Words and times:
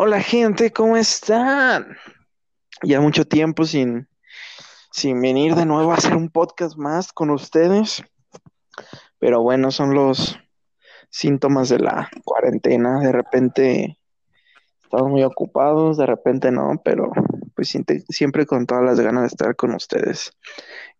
Hola 0.00 0.20
gente, 0.20 0.70
¿cómo 0.70 0.96
están? 0.96 1.96
Ya 2.84 3.00
mucho 3.00 3.24
tiempo 3.24 3.64
sin, 3.64 4.06
sin 4.92 5.20
venir 5.20 5.56
de 5.56 5.66
nuevo 5.66 5.90
a 5.90 5.96
hacer 5.96 6.14
un 6.14 6.30
podcast 6.30 6.78
más 6.78 7.12
con 7.12 7.30
ustedes. 7.30 8.04
Pero 9.18 9.42
bueno, 9.42 9.72
son 9.72 9.94
los 9.94 10.38
síntomas 11.10 11.68
de 11.68 11.80
la 11.80 12.08
cuarentena. 12.24 13.00
De 13.00 13.10
repente 13.10 13.98
estamos 14.84 15.10
muy 15.10 15.24
ocupados, 15.24 15.96
de 15.96 16.06
repente 16.06 16.52
no, 16.52 16.80
pero 16.84 17.10
pues 17.56 17.76
siempre, 18.08 18.46
con 18.46 18.66
todas 18.66 18.84
las 18.84 19.00
ganas 19.00 19.22
de 19.22 19.26
estar 19.26 19.56
con 19.56 19.74
ustedes. 19.74 20.30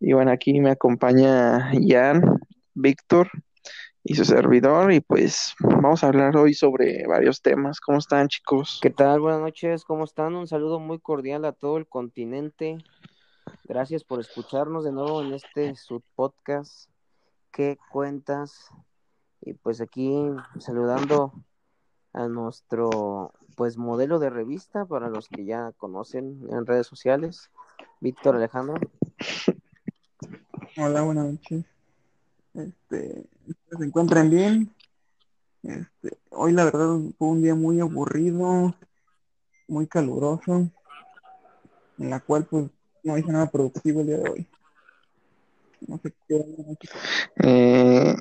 Y 0.01 0.11
bueno, 0.11 0.31
aquí 0.31 0.59
me 0.59 0.71
acompaña 0.71 1.71
Jan, 1.87 2.37
Víctor 2.73 3.29
y 4.03 4.15
su 4.15 4.25
servidor. 4.25 4.91
Y 4.91 5.01
pues 5.01 5.55
vamos 5.59 6.03
a 6.03 6.07
hablar 6.07 6.35
hoy 6.37 6.53
sobre 6.53 7.05
varios 7.07 7.41
temas. 7.41 7.79
¿Cómo 7.79 7.97
están, 7.97 8.27
chicos? 8.27 8.79
¿Qué 8.81 8.89
tal? 8.89 9.19
Buenas 9.19 9.41
noches, 9.41 9.83
¿cómo 9.83 10.03
están? 10.03 10.35
Un 10.35 10.47
saludo 10.47 10.79
muy 10.79 10.99
cordial 10.99 11.45
a 11.45 11.51
todo 11.51 11.77
el 11.77 11.87
continente. 11.87 12.77
Gracias 13.65 14.03
por 14.03 14.19
escucharnos 14.19 14.83
de 14.83 14.91
nuevo 14.91 15.21
en 15.21 15.33
este 15.33 15.75
subpodcast. 15.75 16.89
¿Qué 17.51 17.77
cuentas? 17.91 18.69
Y 19.41 19.53
pues 19.53 19.81
aquí 19.81 20.11
saludando 20.59 21.33
a 22.13 22.27
nuestro 22.27 23.31
pues 23.55 23.77
modelo 23.77 24.19
de 24.19 24.29
revista 24.29 24.85
para 24.85 25.09
los 25.09 25.27
que 25.27 25.45
ya 25.45 25.71
conocen 25.77 26.47
en 26.49 26.65
redes 26.65 26.87
sociales, 26.87 27.51
Víctor 27.99 28.35
Alejandro. 28.35 28.75
Hola, 30.77 31.01
buenas 31.01 31.25
noches. 31.25 31.78
Este, 32.59 33.23
se 33.77 33.85
encuentran 33.85 34.29
bien. 34.29 34.73
Este, 35.63 36.17
hoy 36.29 36.51
la 36.51 36.65
verdad 36.65 36.97
fue 37.17 37.27
un 37.27 37.41
día 37.41 37.55
muy 37.55 37.79
aburrido, 37.79 38.75
muy 39.67 39.87
caluroso, 39.87 40.69
en 41.97 42.09
la 42.09 42.19
cual 42.19 42.45
pues 42.45 42.69
no 43.03 43.17
hice 43.17 43.31
nada 43.31 43.49
productivo 43.49 44.01
el 44.01 44.07
día 44.07 44.17
de 44.17 44.29
hoy. 44.29 44.47
No 45.87 45.97
sé 45.99 46.13
qué. 46.27 46.45
Eh, 47.43 48.15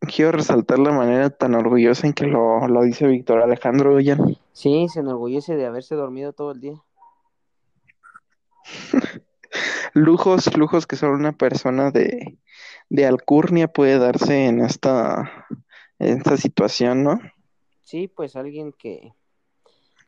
quiero 0.00 0.32
resaltar 0.32 0.78
la 0.80 0.90
manera 0.90 1.30
tan 1.30 1.54
orgullosa 1.54 2.06
en 2.06 2.12
que 2.12 2.26
lo, 2.26 2.66
lo 2.66 2.82
dice 2.82 3.06
Víctor 3.06 3.42
Alejandro 3.42 3.98
Jan. 4.02 4.36
Sí, 4.52 4.88
se 4.88 5.00
enorgullece 5.00 5.56
de 5.56 5.66
haberse 5.66 5.94
dormido 5.94 6.32
todo 6.32 6.52
el 6.52 6.60
día. 6.60 6.82
lujos, 9.94 10.56
lujos 10.56 10.86
que 10.86 10.96
solo 10.96 11.14
una 11.14 11.32
persona 11.32 11.90
de, 11.90 12.38
de 12.90 13.06
alcurnia 13.06 13.68
puede 13.68 13.98
darse 13.98 14.46
en 14.46 14.60
esta, 14.60 15.46
en 15.98 16.18
esta 16.18 16.36
situación, 16.36 17.04
¿no? 17.04 17.20
Sí, 17.82 18.08
pues 18.08 18.36
alguien 18.36 18.72
que, 18.72 19.12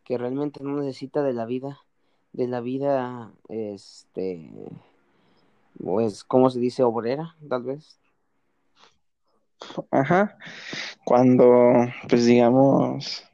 que 0.04 0.18
realmente 0.18 0.62
no 0.62 0.76
necesita 0.80 1.22
de 1.22 1.32
la 1.32 1.46
vida, 1.46 1.80
de 2.32 2.46
la 2.46 2.60
vida, 2.60 3.32
este, 3.48 4.50
pues, 5.82 6.24
¿cómo 6.24 6.50
se 6.50 6.58
dice? 6.60 6.82
Obrera, 6.82 7.36
tal 7.48 7.62
vez. 7.62 7.98
Ajá. 9.90 10.36
Cuando, 11.04 11.72
pues 12.08 12.26
digamos, 12.26 13.24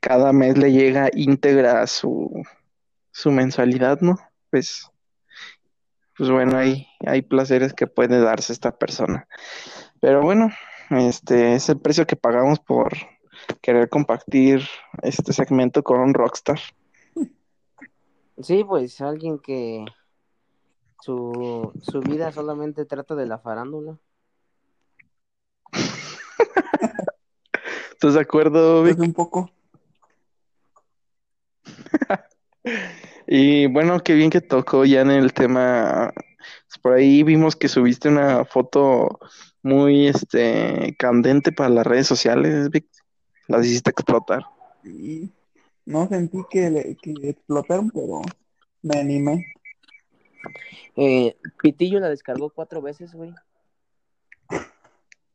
cada 0.00 0.32
mes 0.32 0.56
le 0.56 0.72
llega 0.72 1.10
íntegra 1.12 1.86
su, 1.86 2.42
su 3.10 3.30
mensualidad, 3.30 4.00
¿no? 4.00 4.16
Pues, 4.50 4.89
pues 6.20 6.30
bueno, 6.30 6.58
hay, 6.58 6.86
hay 7.06 7.22
placeres 7.22 7.72
que 7.72 7.86
puede 7.86 8.20
darse 8.20 8.52
esta 8.52 8.76
persona. 8.76 9.26
Pero 10.00 10.20
bueno, 10.20 10.50
este 10.90 11.54
es 11.54 11.70
el 11.70 11.80
precio 11.80 12.06
que 12.06 12.14
pagamos 12.14 12.60
por 12.60 12.92
querer 13.62 13.88
compartir 13.88 14.68
este 15.00 15.32
segmento 15.32 15.82
con 15.82 15.98
un 15.98 16.12
rockstar. 16.12 16.60
Sí, 18.42 18.64
pues 18.64 19.00
alguien 19.00 19.38
que 19.38 19.86
su, 21.00 21.72
su 21.80 22.00
vida 22.00 22.30
solamente 22.32 22.84
trata 22.84 23.14
de 23.14 23.24
la 23.24 23.38
farándula. 23.38 23.98
¿Estás 27.92 28.12
de 28.12 28.20
acuerdo, 28.20 28.82
Vic? 28.82 28.98
Un 28.98 29.14
poco. 29.14 29.50
Y 33.32 33.66
bueno, 33.66 34.00
qué 34.00 34.14
bien 34.14 34.28
que 34.28 34.40
tocó 34.40 34.84
ya 34.84 35.02
en 35.02 35.10
el 35.12 35.32
tema. 35.32 36.12
Por 36.82 36.94
ahí 36.94 37.22
vimos 37.22 37.54
que 37.54 37.68
subiste 37.68 38.08
una 38.08 38.44
foto 38.44 39.20
muy 39.62 40.08
este 40.08 40.96
candente 40.98 41.52
para 41.52 41.70
las 41.70 41.86
redes 41.86 42.08
sociales, 42.08 42.70
Vic. 42.70 42.86
Las 43.46 43.64
hiciste 43.64 43.90
explotar. 43.90 44.42
Y 44.82 45.30
no 45.86 46.08
sentí 46.08 46.38
que, 46.50 46.70
le- 46.70 46.96
que 47.00 47.12
explotaron, 47.30 47.90
pero 47.90 48.20
me 48.82 48.98
animé. 48.98 49.46
Eh, 50.96 51.36
Pitillo 51.62 52.00
la 52.00 52.08
descargó 52.08 52.50
cuatro 52.50 52.82
veces, 52.82 53.12
güey. 53.14 53.32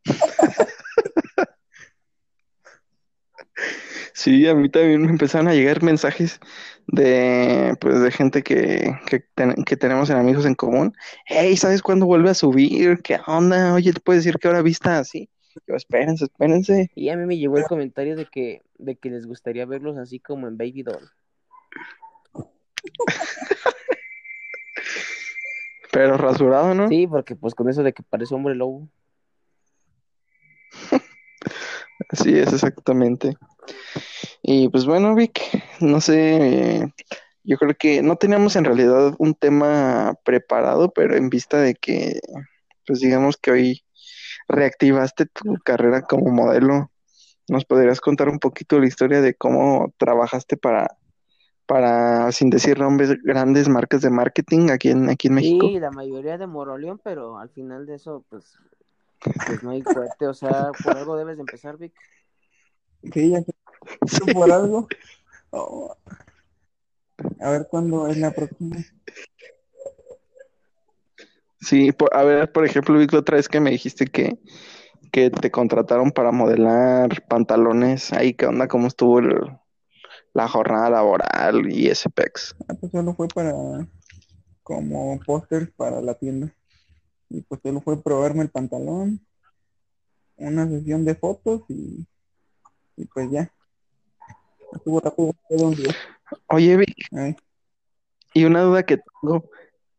Sí, 4.15 4.47
a 4.47 4.55
mí 4.55 4.69
también 4.69 5.01
me 5.01 5.09
empezaron 5.09 5.49
a 5.49 5.53
llegar 5.53 5.83
mensajes 5.83 6.39
de 6.87 7.75
pues 7.81 7.99
de 8.01 8.11
gente 8.11 8.43
que, 8.43 8.93
que, 9.07 9.19
ten- 9.35 9.65
que 9.65 9.75
tenemos 9.75 10.09
en 10.09 10.15
amigos 10.15 10.45
en 10.45 10.55
común. 10.55 10.93
Hey, 11.25 11.57
¿sabes 11.57 11.81
cuándo 11.81 12.05
vuelve 12.05 12.29
a 12.29 12.33
subir? 12.33 13.01
¿Qué 13.03 13.19
onda? 13.27 13.73
Oye, 13.73 13.91
¿te 13.91 13.99
puedes 13.99 14.23
decir 14.23 14.39
que 14.39 14.47
ahora 14.47 14.61
vista 14.61 14.99
así? 14.99 15.29
Yo, 15.67 15.75
espérense, 15.75 16.23
espérense. 16.23 16.89
Y 16.95 17.09
a 17.09 17.17
mí 17.17 17.25
me 17.25 17.37
llegó 17.37 17.57
el 17.57 17.65
comentario 17.65 18.15
de 18.15 18.25
que, 18.25 18.61
de 18.77 18.95
que 18.95 19.09
les 19.09 19.25
gustaría 19.25 19.65
verlos 19.65 19.97
así 19.97 20.21
como 20.21 20.47
en 20.47 20.55
Baby 20.57 20.83
Doll. 20.83 21.09
Pero 25.91 26.17
rasurado, 26.17 26.73
¿no? 26.73 26.87
Sí, 26.87 27.05
porque 27.05 27.35
pues 27.35 27.53
con 27.53 27.69
eso 27.69 27.83
de 27.83 27.91
que 27.91 28.01
parece 28.03 28.33
hombre 28.33 28.55
lobo. 28.55 28.87
Así 32.09 32.37
es, 32.37 32.51
exactamente. 32.53 33.35
Y 34.47 34.69
pues 34.69 34.85
bueno, 34.85 35.15
Vic, 35.15 35.41
no 35.79 35.99
sé, 35.99 36.75
eh, 36.77 36.93
yo 37.43 37.57
creo 37.57 37.73
que 37.73 38.03
no 38.03 38.15
teníamos 38.15 38.55
en 38.55 38.65
realidad 38.65 39.15
un 39.17 39.33
tema 39.33 40.13
preparado, 40.23 40.91
pero 40.91 41.15
en 41.15 41.31
vista 41.31 41.59
de 41.59 41.73
que, 41.73 42.19
pues 42.85 42.99
digamos 42.99 43.37
que 43.37 43.49
hoy 43.49 43.83
reactivaste 44.47 45.25
tu 45.25 45.55
carrera 45.63 46.03
como 46.03 46.29
modelo, 46.29 46.91
¿nos 47.47 47.65
podrías 47.65 47.99
contar 47.99 48.29
un 48.29 48.37
poquito 48.37 48.79
la 48.79 48.85
historia 48.85 49.19
de 49.19 49.33
cómo 49.33 49.91
trabajaste 49.97 50.57
para, 50.57 50.95
para, 51.65 52.31
sin 52.31 52.51
decir 52.51 52.77
nombres, 52.77 53.17
grandes 53.23 53.67
marcas 53.67 54.01
de 54.01 54.11
marketing 54.11 54.69
aquí 54.69 54.91
en, 54.91 55.09
aquí 55.09 55.27
en 55.27 55.33
México? 55.33 55.69
Sí, 55.69 55.79
la 55.79 55.89
mayoría 55.89 56.37
de 56.37 56.45
Moroleón, 56.45 57.01
pero 57.03 57.39
al 57.39 57.49
final 57.49 57.87
de 57.87 57.95
eso, 57.95 58.23
pues, 58.29 58.59
pues 59.47 59.63
no 59.63 59.71
hay 59.71 59.81
fuerte. 59.81 60.27
O 60.27 60.35
sea, 60.35 60.69
por 60.83 60.95
algo 60.95 61.17
debes 61.17 61.37
de 61.37 61.41
empezar, 61.41 61.77
Vic. 61.77 61.93
Sí, 63.11 63.31
ya 63.31 63.41
sé. 63.41 63.54
¿Tú 64.19 64.25
por 64.33 64.51
algo? 64.51 64.87
Oh. 65.51 65.95
A 67.39 67.49
ver 67.51 67.67
cuándo 67.69 68.07
es 68.07 68.17
la 68.17 68.31
próxima. 68.31 68.77
Sí, 71.61 71.91
por- 71.91 72.15
a 72.15 72.23
ver, 72.23 72.51
por 72.51 72.65
ejemplo, 72.65 72.95
la 72.95 73.19
otra 73.19 73.37
vez 73.37 73.47
que 73.47 73.59
me 73.59 73.71
dijiste 73.71 74.05
que, 74.05 74.37
que 75.11 75.29
te 75.31 75.49
contrataron 75.49 76.11
para 76.11 76.31
modelar 76.31 77.25
pantalones, 77.27 78.13
ahí, 78.13 78.33
¿qué 78.33 78.45
onda? 78.45 78.67
¿Cómo 78.67 78.87
estuvo 78.87 79.19
el- 79.19 79.57
la 80.33 80.47
jornada 80.47 80.89
laboral 80.89 81.71
y 81.71 81.87
ese 81.87 82.09
pex? 82.09 82.55
Ah, 82.67 82.73
pues 82.79 82.91
solo 82.91 83.15
fue 83.15 83.27
para 83.29 83.53
como 84.63 85.19
póster 85.25 85.71
para 85.75 86.01
la 86.01 86.13
tienda. 86.15 86.53
Y 87.29 87.41
pues 87.41 87.61
solo 87.63 87.81
fue 87.81 88.01
probarme 88.01 88.43
el 88.43 88.49
pantalón, 88.49 89.25
una 90.35 90.67
sesión 90.67 91.05
de 91.05 91.15
fotos 91.15 91.61
y, 91.69 92.05
y 92.97 93.05
pues 93.05 93.31
ya. 93.31 93.51
Estuvo 94.75 94.99
rápido 94.99 95.33
todo 95.49 95.67
un 95.67 95.75
día. 95.75 95.95
Oye, 96.49 96.77
Vic, 96.77 96.95
y 98.33 98.43
una 98.43 98.61
duda 98.61 98.83
que 98.83 98.97
tengo, 98.97 99.49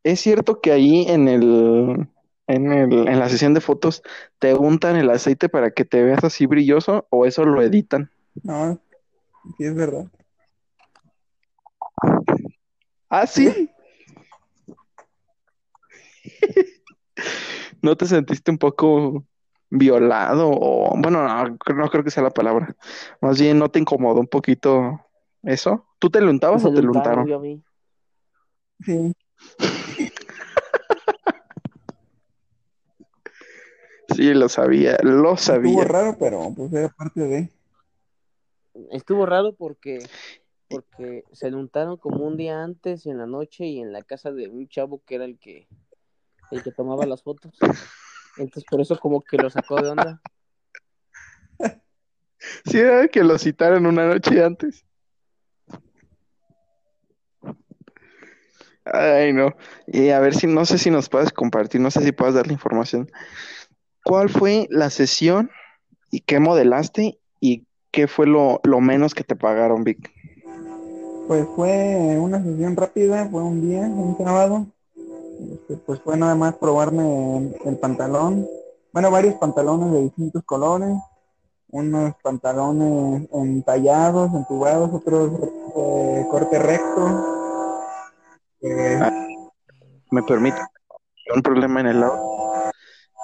¿es 0.05 0.21
cierto 0.21 0.61
que 0.61 0.71
ahí 0.71 1.07
en 1.09 1.27
el, 1.29 2.09
en 2.47 2.73
el, 2.73 3.09
en 3.09 3.19
la 3.19 3.29
sesión 3.31 3.55
de 3.55 3.63
fotos 3.63 4.03
te 4.39 4.53
untan 4.55 4.97
el 4.97 5.09
aceite 5.11 5.49
para 5.49 5.71
que 5.71 5.87
te 5.87 6.03
veas 6.03 6.23
así 6.23 6.45
brilloso 6.47 7.07
o 7.11 7.25
eso 7.25 7.45
lo 7.45 7.63
editan? 7.63 8.11
no, 8.43 8.79
sí 9.57 9.65
es 9.65 9.75
verdad. 9.75 10.07
Ah, 13.09 13.27
sí. 13.27 13.71
¿No 17.83 17.97
te 17.97 18.05
sentiste 18.05 18.51
un 18.51 18.59
poco 18.59 19.25
violado 19.71 20.49
o, 20.51 20.95
bueno, 20.97 21.23
no, 21.27 21.57
no 21.75 21.89
creo 21.91 22.05
que 22.05 22.11
sea 22.11 22.23
la 22.23 22.31
palabra. 22.31 22.77
Más 23.21 23.41
bien, 23.41 23.59
¿no 23.59 23.71
te 23.71 23.79
incomodó 23.79 24.21
un 24.21 24.27
poquito 24.29 25.01
eso? 25.43 25.87
¿Tú 25.99 26.11
te 26.11 26.21
lo 26.21 26.31
untabas 26.31 26.63
Se 26.63 26.69
o 26.69 26.71
te 26.73 26.83
lo 26.83 26.93
lo 26.93 26.99
untaron, 26.99 27.25
untaron? 27.25 27.27
yo 27.29 27.41
vi. 27.41 27.63
Sí, 28.85 29.13
Sí, 34.15 34.33
lo 34.35 34.49
sabía, 34.49 34.97
lo 35.03 35.35
estuvo 35.35 35.37
sabía. 35.37 35.85
raro, 35.85 36.17
pero 36.19 36.53
pues 36.57 36.73
era 36.73 36.89
parte 36.91 37.21
de. 37.21 37.51
estuvo 38.93 39.27
raro 39.27 39.53
porque 39.53 39.99
porque 40.69 41.25
se 41.33 41.51
juntaron 41.51 41.97
como 41.97 42.25
un 42.25 42.37
día 42.37 42.63
antes 42.63 43.07
en 43.07 43.19
la 43.19 43.27
noche 43.27 43.67
y 43.67 43.81
en 43.81 43.93
la 43.93 44.03
casa 44.03 44.33
de 44.33 44.49
un 44.49 44.69
chavo 44.69 45.03
que 45.05 45.17
era 45.17 45.25
el 45.25 45.39
que 45.39 45.67
el 46.51 46.63
que 46.63 46.71
tomaba 46.73 47.05
las 47.07 47.23
fotos. 47.23 47.59
Entonces 48.37 48.65
por 48.71 48.81
eso 48.81 48.99
como 48.99 49.23
que 49.23 49.37
lo 49.37 49.51
sacó 49.51 49.81
de 49.81 49.91
onda. 49.91 50.21
Sí, 52.67 52.79
era 52.79 53.09
que 53.09 53.25
lo 53.25 53.39
citaron 53.39 53.87
una 53.87 54.07
noche 54.07 54.45
antes. 54.45 54.85
Ay, 58.85 59.33
no. 59.33 59.57
Y 59.87 60.11
a 60.11 60.21
ver 60.21 60.35
si, 60.35 60.47
no 60.47 60.65
sé 60.65 60.79
si 60.79 60.91
nos 60.91 61.09
puedes 61.09 61.33
compartir, 61.33 61.81
no 61.81 61.91
sé 61.91 62.03
si 62.03 62.13
puedes 62.13 62.35
dar 62.35 62.47
la 62.47 62.53
información. 62.53 63.11
¿Cuál 64.05 64.29
fue 64.29 64.69
la 64.71 64.91
sesión 64.91 65.51
y 66.11 66.21
qué 66.21 66.39
modelaste 66.39 67.19
y 67.41 67.67
qué 67.91 68.07
fue 68.07 68.27
lo, 68.27 68.61
lo 68.63 68.81
menos 68.81 69.15
que 69.15 69.25
te 69.25 69.35
pagaron, 69.35 69.83
Vic? 69.83 70.13
Pues 71.27 71.47
fue 71.57 72.17
una 72.19 72.41
sesión 72.43 72.77
rápida, 72.77 73.29
fue 73.29 73.43
un 73.43 73.69
día, 73.69 73.81
un 73.81 74.17
sábado. 74.17 74.67
Este, 75.69 75.83
pues 75.85 76.01
fue 76.01 76.17
nada 76.17 76.37
más 76.37 76.55
probarme 76.55 77.57
el 77.65 77.77
pantalón. 77.79 78.47
Bueno, 78.93 79.11
varios 79.11 79.35
pantalones 79.35 79.91
de 79.93 80.03
distintos 80.03 80.45
colores. 80.45 80.97
Unos 81.71 82.15
pantalones 82.23 83.29
entallados, 83.33 84.33
entubados, 84.33 84.91
otros 84.93 85.41
de 85.41 86.27
corte 86.31 86.59
recto. 86.61 87.83
Eh, 88.61 89.01
Me 90.13 90.23
permite 90.23 90.61
un 91.35 91.43
problema 91.43 91.81
en 91.81 91.87
el 91.89 92.01
lado. 92.01 92.71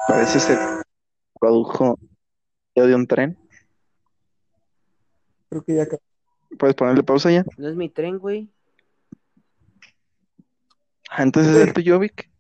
Parece 0.09 0.41
ser 0.41 0.59
produjo 1.39 1.97
de 2.75 2.95
un 2.95 3.07
tren. 3.07 3.39
creo 5.49 5.63
que 5.63 5.77
ya 5.77 5.83
acabó. 5.85 6.03
¿Puedes 6.59 6.75
ponerle 6.75 7.05
pausa 7.05 7.31
ya? 7.31 7.45
No 7.57 7.69
es 7.69 7.77
mi 7.77 7.89
tren, 7.89 8.19
güey. 8.19 8.51
Ah, 11.09 11.23
entonces 11.23 11.55
es 11.55 11.69
el 11.69 11.73
tuyo, 11.73 12.01
Vic. 12.01 12.32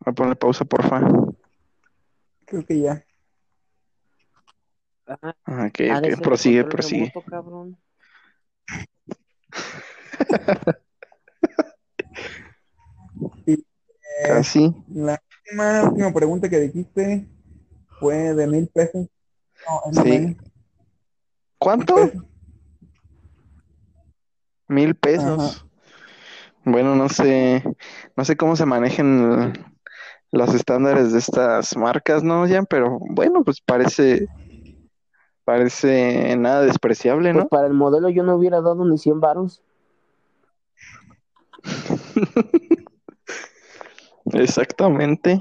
Voy 0.00 0.12
a 0.12 0.14
ponerle 0.14 0.36
pausa, 0.36 0.64
porfa. 0.64 1.00
creo 2.46 2.64
que 2.66 2.80
ya. 2.80 3.04
Ajá. 5.06 5.36
Ah, 5.44 5.66
Ok, 5.68 5.80
Ha 5.90 6.00
de 6.00 6.08
ok, 6.08 6.14
ser 6.14 6.22
prosigue, 6.22 6.64
prosigue. 6.64 7.12
remoto, 7.12 7.22
cabrón. 7.30 7.78
Casi. 14.26 14.74
La 14.92 15.20
última, 15.46 15.82
última 15.84 16.12
pregunta 16.12 16.48
que 16.48 16.60
dijiste 16.60 17.26
fue 17.98 18.34
de 18.34 18.46
mil 18.46 18.68
pesos. 18.68 19.08
No, 19.66 19.92
Sí. 20.02 20.02
menos. 20.10 20.36
¿Cuánto? 21.58 21.94
Pesos. 21.94 22.22
Mil 24.68 24.94
pesos. 24.94 25.66
Bueno, 26.64 26.94
no 26.94 27.08
sé, 27.08 27.64
no 28.16 28.24
sé 28.24 28.36
cómo 28.36 28.54
se 28.54 28.66
manejan 28.66 29.52
los 30.32 30.54
estándares 30.54 31.12
de 31.12 31.18
estas 31.18 31.76
marcas, 31.76 32.22
¿no, 32.22 32.46
Jan? 32.48 32.66
Pero 32.66 32.98
bueno, 33.00 33.42
pues 33.44 33.60
parece, 33.60 34.28
parece 35.44 36.36
nada 36.36 36.62
despreciable, 36.62 37.32
Pues 37.32 37.44
¿no? 37.44 37.48
para 37.48 37.66
el 37.66 37.74
modelo 37.74 38.08
yo 38.08 38.22
no 38.22 38.36
hubiera 38.36 38.60
dado 38.60 38.84
ni 38.84 38.96
100 38.98 39.20
varos. 39.20 39.62
Exactamente. 44.32 45.40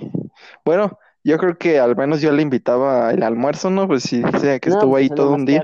Bueno, 0.65 0.97
yo 1.23 1.37
creo 1.37 1.57
que 1.57 1.79
al 1.79 1.95
menos 1.95 2.21
yo 2.21 2.31
le 2.31 2.41
invitaba 2.41 3.11
el 3.11 3.23
almuerzo, 3.23 3.69
¿no? 3.69 3.87
Pues 3.87 4.03
sí, 4.03 4.21
sea 4.39 4.59
que 4.59 4.69
No, 4.69 4.75
estuvo 4.77 4.91
pues 4.91 5.01
ahí 5.03 5.09
todo 5.09 5.33
un 5.33 5.45
día. 5.45 5.63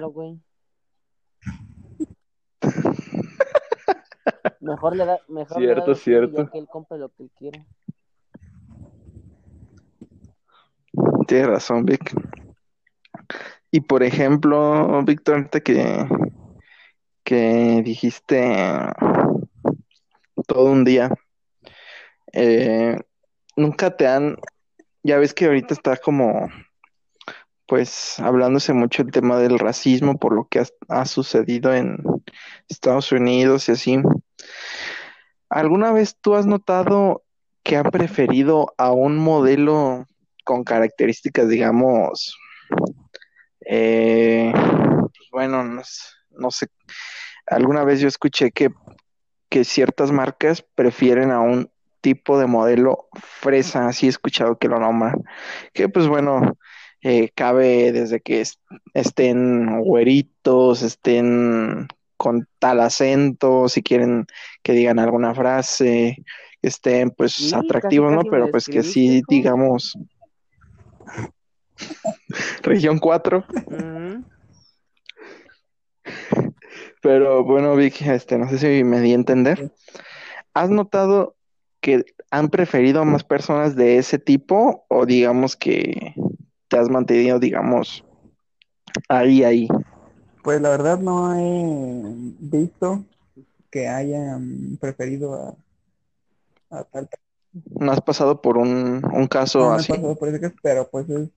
Mejor 4.59 4.95
le 4.95 5.05
da, 5.05 5.19
mejor 5.27 5.61
le 5.61 5.67
da 5.67 5.73
Cierto, 5.75 5.95
cierto. 5.95 6.49
que 6.49 6.57
él 6.57 6.67
compre 6.67 6.97
lo 6.97 7.09
que 7.09 7.23
él 7.23 7.31
quiera. 7.37 7.63
Tienes 11.27 11.47
razón, 11.47 11.85
Vic. 11.85 12.13
Y 13.71 13.81
por 13.81 14.03
ejemplo, 14.03 15.03
Víctor, 15.03 15.35
ahorita 15.35 15.59
que, 15.59 16.07
que 17.23 17.81
dijiste 17.83 18.65
todo 20.47 20.71
un 20.71 20.83
día, 20.85 21.11
eh, 22.31 22.97
nunca 23.55 23.95
te 23.97 24.07
han, 24.07 24.37
ya 25.03 25.17
ves 25.17 25.33
que 25.33 25.45
ahorita 25.45 25.73
está 25.73 25.97
como, 25.97 26.49
pues, 27.65 28.19
hablándose 28.19 28.73
mucho 28.73 29.01
el 29.01 29.11
tema 29.11 29.37
del 29.39 29.59
racismo 29.59 30.17
por 30.17 30.33
lo 30.33 30.47
que 30.47 30.59
ha, 30.59 30.65
ha 30.87 31.05
sucedido 31.05 31.73
en 31.73 31.97
Estados 32.69 33.11
Unidos 33.11 33.67
y 33.67 33.71
así. 33.73 34.01
¿Alguna 35.49 35.91
vez 35.91 36.17
tú 36.21 36.35
has 36.35 36.45
notado 36.45 37.23
que 37.63 37.77
han 37.77 37.89
preferido 37.89 38.73
a 38.77 38.91
un 38.91 39.17
modelo 39.17 40.05
con 40.45 40.63
características, 40.63 41.49
digamos, 41.49 42.37
eh, 43.65 44.51
pues 44.53 45.29
bueno, 45.31 45.63
no, 45.63 46.51
sé, 46.51 46.67
alguna 47.47 47.83
vez 47.83 47.99
yo 47.99 48.07
escuché 48.07 48.51
que, 48.51 48.69
que 49.49 49.63
ciertas 49.63 50.11
marcas 50.11 50.63
prefieren 50.75 51.31
a 51.31 51.41
un 51.41 51.69
tipo 52.01 52.37
de 52.39 52.45
modelo 52.45 53.07
fresa, 53.41 53.87
así 53.87 54.05
he 54.05 54.09
escuchado 54.09 54.57
que 54.57 54.67
lo 54.67 54.79
nombran, 54.79 55.23
que 55.73 55.89
pues 55.89 56.07
bueno, 56.07 56.57
eh, 57.01 57.29
cabe 57.35 57.91
desde 57.91 58.21
que 58.21 58.41
es- 58.41 58.59
estén 58.93 59.81
güeritos, 59.81 60.83
estén 60.83 61.87
con 62.17 62.47
tal 62.59 62.79
acento, 62.79 63.67
si 63.69 63.83
quieren 63.83 64.25
que 64.63 64.73
digan 64.73 64.99
alguna 64.99 65.33
frase, 65.35 66.23
que 66.61 66.67
estén 66.67 67.11
pues 67.11 67.33
Sí, 67.33 67.51
casi, 67.51 67.55
atractivos, 67.55 68.11
¿no? 68.11 68.17
casi 68.19 68.29
Pero 68.29 68.51
pues 68.51 68.65
que 68.67 68.83
sí, 68.83 69.21
digamos, 69.27 69.97
región 72.63 72.99
4. 72.99 73.45
Ujú. 73.67 74.23
Pero 77.01 77.43
bueno, 77.43 77.75
Vic, 77.75 78.01
este, 78.01 78.37
no 78.37 78.49
sé 78.49 78.57
si 78.57 78.83
me 78.83 78.99
di 78.99 79.11
a 79.11 79.15
entender. 79.15 79.71
¿Has 80.53 80.69
notado 80.69 81.35
que 81.81 82.05
han 82.31 82.49
preferido 82.49 83.01
a 83.01 83.05
más 83.05 83.23
personas 83.23 83.75
de 83.75 83.97
ese 83.97 84.17
tipo 84.17 84.85
o 84.89 85.05
digamos 85.05 85.55
que 85.55 86.15
te 86.67 86.77
has 86.77 86.89
mantenido, 86.89 87.39
digamos, 87.39 88.03
ahí, 89.07 89.43
ahí? 89.43 89.67
Pues 90.43 90.61
la 90.61 90.69
verdad 90.69 90.99
no 90.99 91.35
he 91.35 92.13
visto 92.39 93.03
que 93.69 93.87
hayan 93.87 94.77
preferido 94.79 95.57
a, 96.71 96.79
a 96.79 96.83
tal 96.85 97.09
¿No 97.79 97.91
has 97.91 98.01
pasado 98.01 98.41
por 98.41 98.57
un, 98.57 99.01
un 99.13 99.27
caso 99.27 99.59
no, 99.59 99.71
no 99.71 99.81
he 99.81 99.83
así? 99.83 99.93
pasado 99.97 100.15
por 100.17 100.29
ese 100.29 100.39
caso, 100.39 100.55
pero 100.61 100.89
pues 100.89 101.09
es 101.09 101.29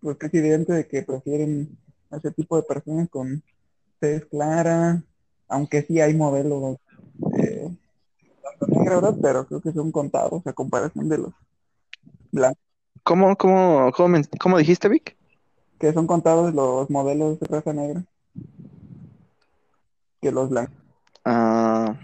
pues 0.00 0.16
es 0.20 0.34
evidente 0.34 0.72
de 0.72 0.88
que 0.88 1.02
prefieren 1.02 1.78
a 2.10 2.16
ese 2.18 2.30
tipo 2.32 2.56
de 2.56 2.62
personas 2.64 3.08
con 3.10 3.42
tez 4.00 4.26
clara, 4.26 5.02
aunque 5.48 5.82
sí 5.82 6.00
hay 6.00 6.14
modelos 6.14 6.78
eh, 7.38 7.70
¿verdad? 8.86 9.14
Pero 9.22 9.46
creo 9.46 9.60
que 9.60 9.72
son 9.72 9.92
contados 9.92 10.46
a 10.46 10.52
comparación 10.52 11.08
de 11.08 11.18
los 11.18 11.32
blancos, 12.32 12.62
¿Cómo, 13.02 13.36
cómo, 13.36 13.92
cómo, 13.92 14.08
men- 14.08 14.28
cómo 14.40 14.56
dijiste, 14.58 14.88
Vic? 14.88 15.16
que 15.80 15.92
son 15.92 16.06
contados 16.06 16.54
los 16.54 16.88
modelos 16.90 17.40
de 17.40 17.46
raza 17.48 17.72
negra 17.72 18.04
que 20.20 20.30
los 20.32 20.48
blancos. 20.48 20.76
Ah, 21.24 21.96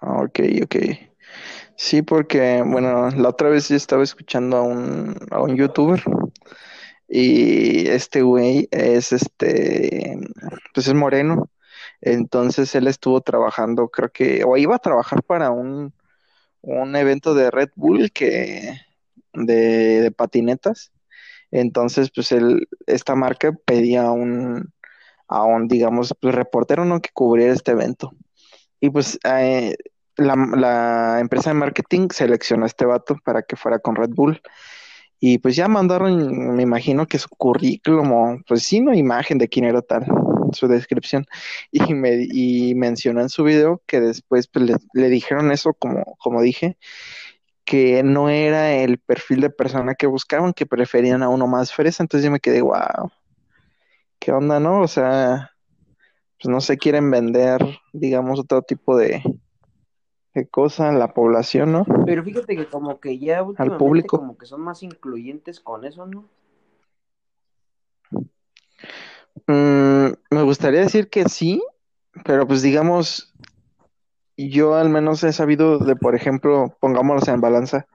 ok, 0.00 0.38
ok. 0.62 0.74
Sí, 1.78 2.02
porque, 2.02 2.62
bueno, 2.66 3.08
la 3.10 3.28
otra 3.30 3.48
vez 3.48 3.68
yo 3.68 3.76
estaba 3.76 4.02
escuchando 4.02 4.56
a 4.58 4.62
un, 4.62 5.16
a 5.30 5.40
un 5.40 5.56
youtuber 5.56 6.02
y 7.08 7.88
este 7.88 8.22
güey 8.22 8.68
es 8.70 9.12
este, 9.12 10.18
pues 10.74 10.88
es 10.88 10.94
moreno. 10.94 11.50
Entonces 12.00 12.74
él 12.74 12.86
estuvo 12.88 13.20
trabajando, 13.22 13.88
creo 13.88 14.10
que, 14.12 14.44
o 14.44 14.56
iba 14.56 14.76
a 14.76 14.78
trabajar 14.80 15.22
para 15.24 15.50
un, 15.50 15.94
un 16.62 16.96
evento 16.96 17.34
de 17.34 17.50
Red 17.52 17.70
Bull 17.76 18.12
que, 18.12 18.74
de, 19.34 19.54
de 20.02 20.12
patinetas. 20.12 20.92
Entonces, 21.52 22.10
pues 22.14 22.32
él, 22.32 22.68
esta 22.86 23.16
marca 23.16 23.52
pedía 23.66 24.04
a 24.04 24.12
un, 24.12 24.72
a 25.28 25.44
un, 25.44 25.68
digamos, 25.68 26.14
pues 26.20 26.34
reportero, 26.34 26.84
¿no? 26.86 27.00
Que 27.02 27.10
cubriera 27.14 27.54
este 27.54 27.72
evento. 27.72 28.12
Y 28.80 28.90
pues 28.90 29.18
eh, 29.24 29.76
la, 30.18 31.18
empresa 31.20 31.50
de 31.50 31.54
marketing 31.54 32.08
seleccionó 32.10 32.64
a 32.64 32.66
este 32.66 32.84
vato 32.84 33.16
para 33.24 33.42
que 33.42 33.56
fuera 33.56 33.78
con 33.78 33.96
Red 33.96 34.10
Bull. 34.10 34.40
Y 35.20 35.38
pues 35.38 35.56
ya 35.56 35.66
mandaron, 35.66 36.54
me 36.56 36.62
imagino 36.62 37.06
que 37.06 37.18
su 37.18 37.28
currículum, 37.28 38.42
pues 38.46 38.62
sí, 38.62 38.80
no 38.80 38.94
imagen 38.94 39.38
de 39.38 39.48
quién 39.48 39.64
era 39.64 39.82
tal, 39.82 40.06
su 40.52 40.68
descripción. 40.68 41.26
Y, 41.72 41.94
me, 41.94 42.26
y 42.30 42.74
mencionó 42.74 43.20
en 43.20 43.28
su 43.28 43.44
video 43.44 43.82
que 43.86 44.00
después 44.00 44.48
pues, 44.48 44.64
le, 44.64 44.76
le 44.94 45.08
dijeron 45.08 45.52
eso, 45.52 45.74
como, 45.74 46.16
como 46.18 46.42
dije, 46.42 46.76
que 47.64 48.02
no 48.02 48.30
era 48.30 48.72
el 48.72 48.98
perfil 48.98 49.40
de 49.42 49.50
persona 49.50 49.94
que 49.94 50.06
buscaban, 50.06 50.52
que 50.54 50.66
preferían 50.66 51.22
a 51.22 51.28
uno 51.28 51.46
más 51.46 51.72
fresa. 51.72 52.02
Entonces 52.02 52.24
yo 52.24 52.30
me 52.30 52.40
quedé, 52.40 52.62
wow. 52.62 53.10
¿qué 54.18 54.32
onda, 54.32 54.60
no? 54.60 54.80
O 54.82 54.88
sea, 54.88 55.52
pues 56.40 56.50
no 56.50 56.60
se 56.60 56.78
quieren 56.78 57.10
vender, 57.10 57.60
digamos, 57.92 58.40
otro 58.40 58.62
tipo 58.62 58.96
de, 58.96 59.22
de 60.34 60.48
cosa 60.48 60.92
la 60.92 61.14
población, 61.14 61.72
¿no? 61.72 61.86
Pero 62.04 62.22
fíjate 62.22 62.56
que 62.56 62.66
como 62.66 63.00
que 63.00 63.18
ya 63.18 63.42
últimamente 63.42 63.78
público. 63.78 64.18
como 64.18 64.36
que 64.36 64.46
son 64.46 64.60
más 64.60 64.82
incluyentes 64.82 65.60
con 65.60 65.84
eso, 65.84 66.06
¿no? 66.06 66.24
Mm, 69.46 70.12
me 70.30 70.42
gustaría 70.42 70.80
decir 70.80 71.08
que 71.08 71.24
sí, 71.28 71.62
pero 72.24 72.46
pues 72.46 72.62
digamos, 72.62 73.32
yo 74.36 74.74
al 74.74 74.88
menos 74.88 75.24
he 75.24 75.32
sabido 75.32 75.78
de, 75.78 75.96
por 75.96 76.14
ejemplo, 76.14 76.76
pongámoslos 76.80 77.28
en 77.28 77.40
balanza, 77.40 77.86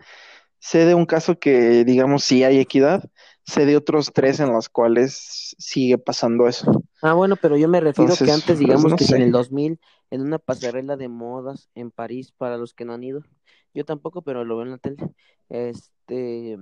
sé 0.60 0.86
de 0.86 0.96
un 0.96 1.06
caso 1.06 1.40
que, 1.40 1.84
digamos, 1.86 2.24
sí 2.24 2.44
hay 2.44 2.60
equidad, 2.60 3.04
sé 3.46 3.66
de 3.66 3.78
otros 3.78 4.12
tres 4.14 4.40
en 4.40 4.52
los 4.52 4.70
cuales 4.70 5.56
sigue 5.58 5.98
pasando 5.98 6.48
eso. 6.48 6.84
Ah, 7.02 7.14
bueno, 7.14 7.36
pero 7.36 7.58
yo 7.58 7.68
me 7.68 7.82
refiero 7.82 8.16
que 8.16 8.32
antes, 8.32 8.46
pues, 8.46 8.60
digamos 8.60 8.92
no 8.92 8.96
que 8.96 9.06
en 9.06 9.22
el 9.22 9.32
2000, 9.32 9.80
en 10.14 10.22
una 10.22 10.38
pasarela 10.38 10.96
de 10.96 11.08
modas 11.08 11.72
en 11.74 11.90
París, 11.90 12.32
para 12.32 12.56
los 12.58 12.76
que 12.76 12.86
no 12.86 12.94
han 12.94 13.04
ido, 13.04 13.24
yo 13.74 13.84
tampoco, 13.84 14.22
pero 14.22 14.46
lo 14.46 14.58
veo 14.58 14.66
en 14.66 14.72
la 14.74 14.78
tele, 14.78 15.10
este, 15.50 16.60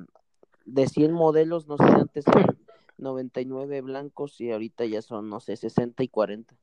de 0.64 0.88
100 0.88 1.12
modelos, 1.12 1.68
no 1.68 1.76
sé, 1.76 1.84
antes 1.84 2.26
eran 2.28 2.58
99 2.98 3.82
blancos 3.82 4.40
y 4.40 4.52
ahorita 4.52 4.86
ya 4.86 5.02
son, 5.02 5.30
no 5.30 5.42
sé, 5.42 5.58
60 5.58 6.02
y 6.02 6.08
40. 6.08 6.56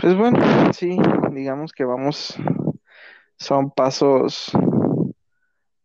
Pues 0.00 0.16
bueno, 0.16 0.72
sí, 0.72 0.96
digamos 1.32 1.72
que 1.72 1.84
vamos, 1.84 2.36
son 3.38 3.72
pasos, 3.72 4.52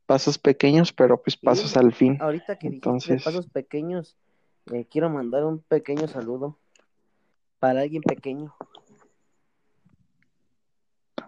pasos 0.05 0.37
pequeños, 0.37 0.93
pero 0.93 1.19
pues 1.23 1.35
pasos 1.37 1.75
al 1.75 1.91
fin. 1.91 2.19
ahorita 2.21 2.59
que 2.59 2.67
dijiste 2.69 2.87
Entonces, 2.87 3.23
pasos 3.23 3.47
pequeños, 3.47 4.15
eh, 4.71 4.85
quiero 4.87 5.09
mandar 5.09 5.43
un 5.43 5.63
pequeño 5.63 6.07
saludo 6.07 6.59
para 7.65 7.81
alguien 7.81 8.03
pequeño. 8.03 8.53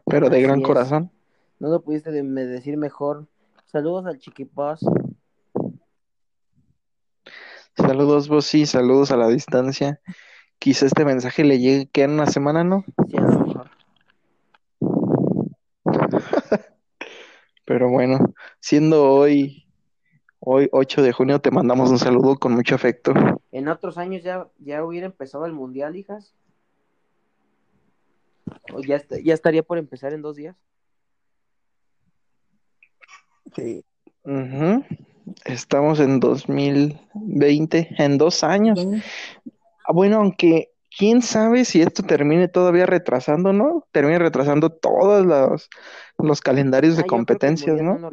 pero 0.06 0.30
de 0.30 0.38
Así 0.38 0.44
gran 0.46 0.60
es. 0.60 0.68
corazón. 0.68 1.12
No 1.60 1.70
lo 1.70 1.82
pudiste 1.82 2.12
de- 2.12 2.22
me 2.22 2.46
decir 2.46 2.78
mejor. 2.78 3.26
Saludos 3.66 4.06
al 4.06 4.20
Chiquipaz. 4.20 4.82
Saludos, 7.76 8.30
vos 8.30 8.46
sí, 8.46 8.68
saludos 8.68 9.12
a 9.12 9.18
la 9.18 9.28
distancia. 9.30 10.00
Quizá 10.60 10.86
este 10.86 11.06
mensaje 11.06 11.44
le 11.44 11.58
llegue 11.58 11.90
que 11.90 12.04
en 12.04 12.12
una 12.12 12.28
semana, 12.28 12.64
¿no? 12.64 12.86
Sí, 13.10 13.18
a 13.18 13.22
lo 13.22 13.40
mejor. 13.40 13.70
Pero 17.66 17.90
bueno, 17.90 18.20
siendo 18.60 19.12
hoy, 19.12 19.67
hoy 20.50 20.70
8 20.72 21.02
de 21.02 21.12
junio, 21.12 21.40
te 21.40 21.52
mandamos 21.52 21.92
un 21.92 22.00
saludo 22.00 22.38
con 22.38 22.54
mucho 22.54 22.74
afecto. 22.76 23.14
En 23.52 23.68
otros 23.68 23.98
años 23.98 24.24
ya, 24.24 24.48
ya 24.60 24.84
hubiera 24.86 25.06
empezado 25.06 25.46
el 25.46 25.52
mundial, 25.52 25.96
hijas. 25.98 26.34
O 28.74 28.80
ya, 28.80 29.02
ya 29.24 29.34
estaría 29.34 29.62
por 29.62 29.78
empezar 29.78 30.14
en 30.14 30.22
dos 30.22 30.38
días. 30.38 30.56
Sí. 33.56 33.84
Ujú. 34.24 34.86
Estamos 35.46 36.00
en 36.00 36.20
2020, 36.22 37.96
en 37.98 38.18
dos 38.18 38.44
años. 38.44 38.88
Ah, 39.86 39.92
Bueno, 39.94 40.18
aunque 40.18 40.72
quién 40.98 41.22
sabe 41.22 41.66
si 41.66 41.82
esto 41.82 42.04
termine 42.04 42.48
todavía 42.48 42.86
retrasando, 42.86 43.52
¿no? 43.52 43.86
Termine 43.92 44.20
retrasando 44.20 44.70
todos 44.70 45.26
los, 45.26 45.70
los 46.18 46.40
calendarios 46.40 46.94
Ah, 46.94 46.98
de 46.98 47.02
el 47.04 47.08
competencias, 47.08 47.82
¿no? 47.82 48.00
no 48.00 48.10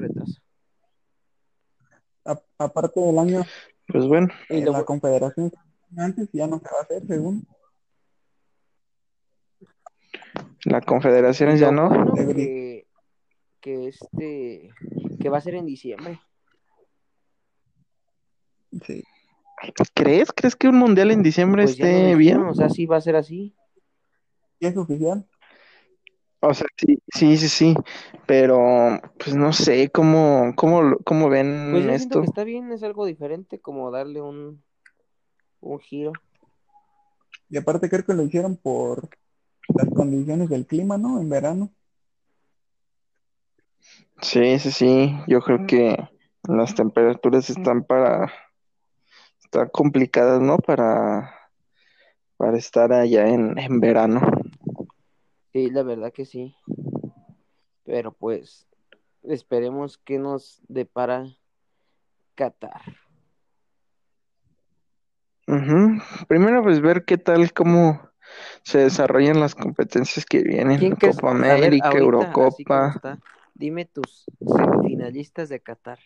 aparte 2.59 3.01
del 3.01 3.19
año, 3.19 3.43
Pues 3.89 4.07
bueno, 4.07 4.29
Y 4.49 4.59
eh, 4.59 4.65
lo 4.65 4.73
la 4.73 4.85
confederación 4.85 5.53
antes 5.97 6.29
ya 6.33 6.47
no 6.47 6.59
se 6.59 6.65
va 6.65 6.79
a 6.81 6.83
hacer, 6.83 7.07
según. 7.07 7.47
la 10.65 10.81
y 10.81 10.85
confederaciones 10.85 11.61
lo 11.61 11.67
ya 11.67 11.71
no. 11.73 12.15
que, 12.15 12.87
que 13.61 13.89
este 13.89 14.71
que 15.21 15.29
va 15.29 15.39
a 15.39 15.41
ser 15.43 15.55
en 15.55 15.67
diciembre. 15.67 16.21
Sí. 18.87 19.03
¿Crees? 19.95 20.33
¿Crees 20.33 20.57
que 20.57 20.69
un 20.69 20.79
mundial 20.79 21.11
en 21.11 21.23
diciembre 21.23 21.63
Pues 21.63 21.73
esté 21.73 22.15
bien? 22.17 22.43
o 22.43 22.55
sea, 22.55 22.69
sí 22.69 22.87
va 22.87 22.97
a 22.97 23.01
ser 23.01 23.17
así. 23.17 23.55
¿Y 24.59 24.67
es 24.67 24.77
oficial? 24.77 25.27
O 26.47 26.53
sea, 26.55 26.67
sí, 26.77 26.99
sí, 27.15 27.37
sí, 27.39 27.49
sí, 27.49 27.75
pero 28.27 29.01
pues 29.19 29.35
no 29.35 29.53
sé 29.53 29.91
cómo, 29.91 30.53
cómo, 30.57 30.83
lo- 30.83 30.99
cómo 30.99 31.29
ven 31.29 31.71
Pues 31.73 31.85
yo 31.87 31.91
esto. 31.93 32.21
que 32.21 32.27
está 32.27 32.45
bien, 32.45 32.71
es 32.73 32.83
algo 32.83 33.07
diferente, 33.07 33.61
como 33.61 33.91
darle 33.91 34.21
un, 34.21 34.63
un 35.61 35.79
giro. 35.81 36.13
Y 37.49 37.57
aparte 37.57 37.89
creo 37.89 38.05
que 38.05 38.15
lo 38.15 38.23
hicieron 38.25 38.57
por 38.57 39.09
las 39.75 39.89
condiciones 39.95 40.49
del 40.49 40.67
clima, 40.67 40.99
¿no? 40.99 41.21
En 41.21 41.29
verano. 41.29 41.71
Sí, 44.23 44.59
sí, 44.59 44.71
sí, 44.71 45.17
yo 45.27 45.41
creo 45.41 45.67
que 45.67 45.97
las 46.49 46.75
temperaturas 46.75 47.49
están 47.51 47.85
para, 47.85 48.33
están 49.43 49.69
complicadas, 49.69 50.41
¿no? 50.41 50.59
Para, 50.59 51.33
para 52.37 52.57
estar 52.57 52.93
allá 52.93 53.29
en, 53.29 53.59
en 53.59 53.81
verano. 53.81 54.21
Sí, 55.55 55.71
la 55.71 55.85
verdad 55.85 56.13
que 56.13 56.25
sí. 56.25 56.57
Pero 57.85 58.13
pues 58.13 58.67
esperemos 59.23 59.99
que 59.99 60.19
nos 60.19 60.61
depara 60.67 61.27
Qatar. 62.35 62.83
Primero, 66.27 66.65
pues 66.65 66.81
ver 66.81 67.05
qué 67.05 67.19
tal, 67.19 67.53
cómo 67.53 68.11
se 68.65 68.79
desarrollan 68.79 69.39
las 69.39 69.55
competencias 69.55 70.27
que 70.27 70.43
vienen. 70.43 70.97
Copa 70.97 71.33
ver, 71.35 71.53
América, 71.53 71.87
ahorita, 71.87 72.01
Eurocopa. 72.01 72.93
está, 72.97 73.21
dime 73.55 73.85
tus 73.85 74.25
semifinalistas 74.41 75.51
de 75.51 75.61
Qatar. 75.61 76.01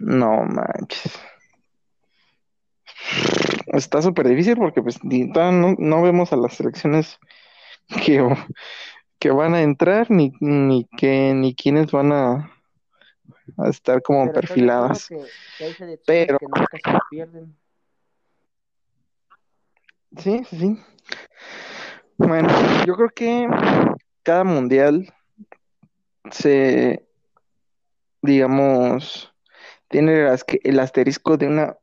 No 0.00 0.42
manches. 0.42 1.20
Está 3.72 4.02
súper 4.02 4.28
difícil 4.28 4.56
porque 4.56 4.82
pues 4.82 5.02
ni- 5.02 5.32
todavía 5.32 5.58
no, 5.58 5.74
no 5.78 6.02
vemos 6.02 6.32
a 6.32 6.36
las 6.36 6.54
selecciones 6.54 7.18
que, 8.04 8.26
que 9.18 9.30
van 9.30 9.54
a 9.54 9.62
entrar 9.62 10.10
ni, 10.10 10.32
ni 10.40 10.86
que 10.96 11.32
ni 11.34 11.54
quiénes 11.54 11.90
van 11.90 12.12
a, 12.12 12.52
a 13.58 13.68
estar 13.68 14.02
como 14.02 14.26
Pero 14.26 14.40
¿estás 14.40 14.56
de 14.56 14.62
acuerdo 14.64 14.88
perfiladas. 14.94 15.08
que, 15.08 15.16
que 15.58 15.98
Pero- 16.06 16.38
que 16.38 16.46
nunca 16.46 16.78
se 16.84 16.92
la 16.92 17.00
pierden? 17.10 17.56
Sí, 20.18 20.42
sí. 20.50 20.78
Bueno, 22.18 22.48
yo 22.86 22.94
creo 22.96 23.08
que 23.08 23.48
cada 24.22 24.44
mundial 24.44 25.12
se, 26.30 27.06
digamos, 28.20 29.32
tiene 29.88 30.28
el 30.64 30.80
asterisco 30.80 31.36
de 31.36 31.46
una 31.48 31.76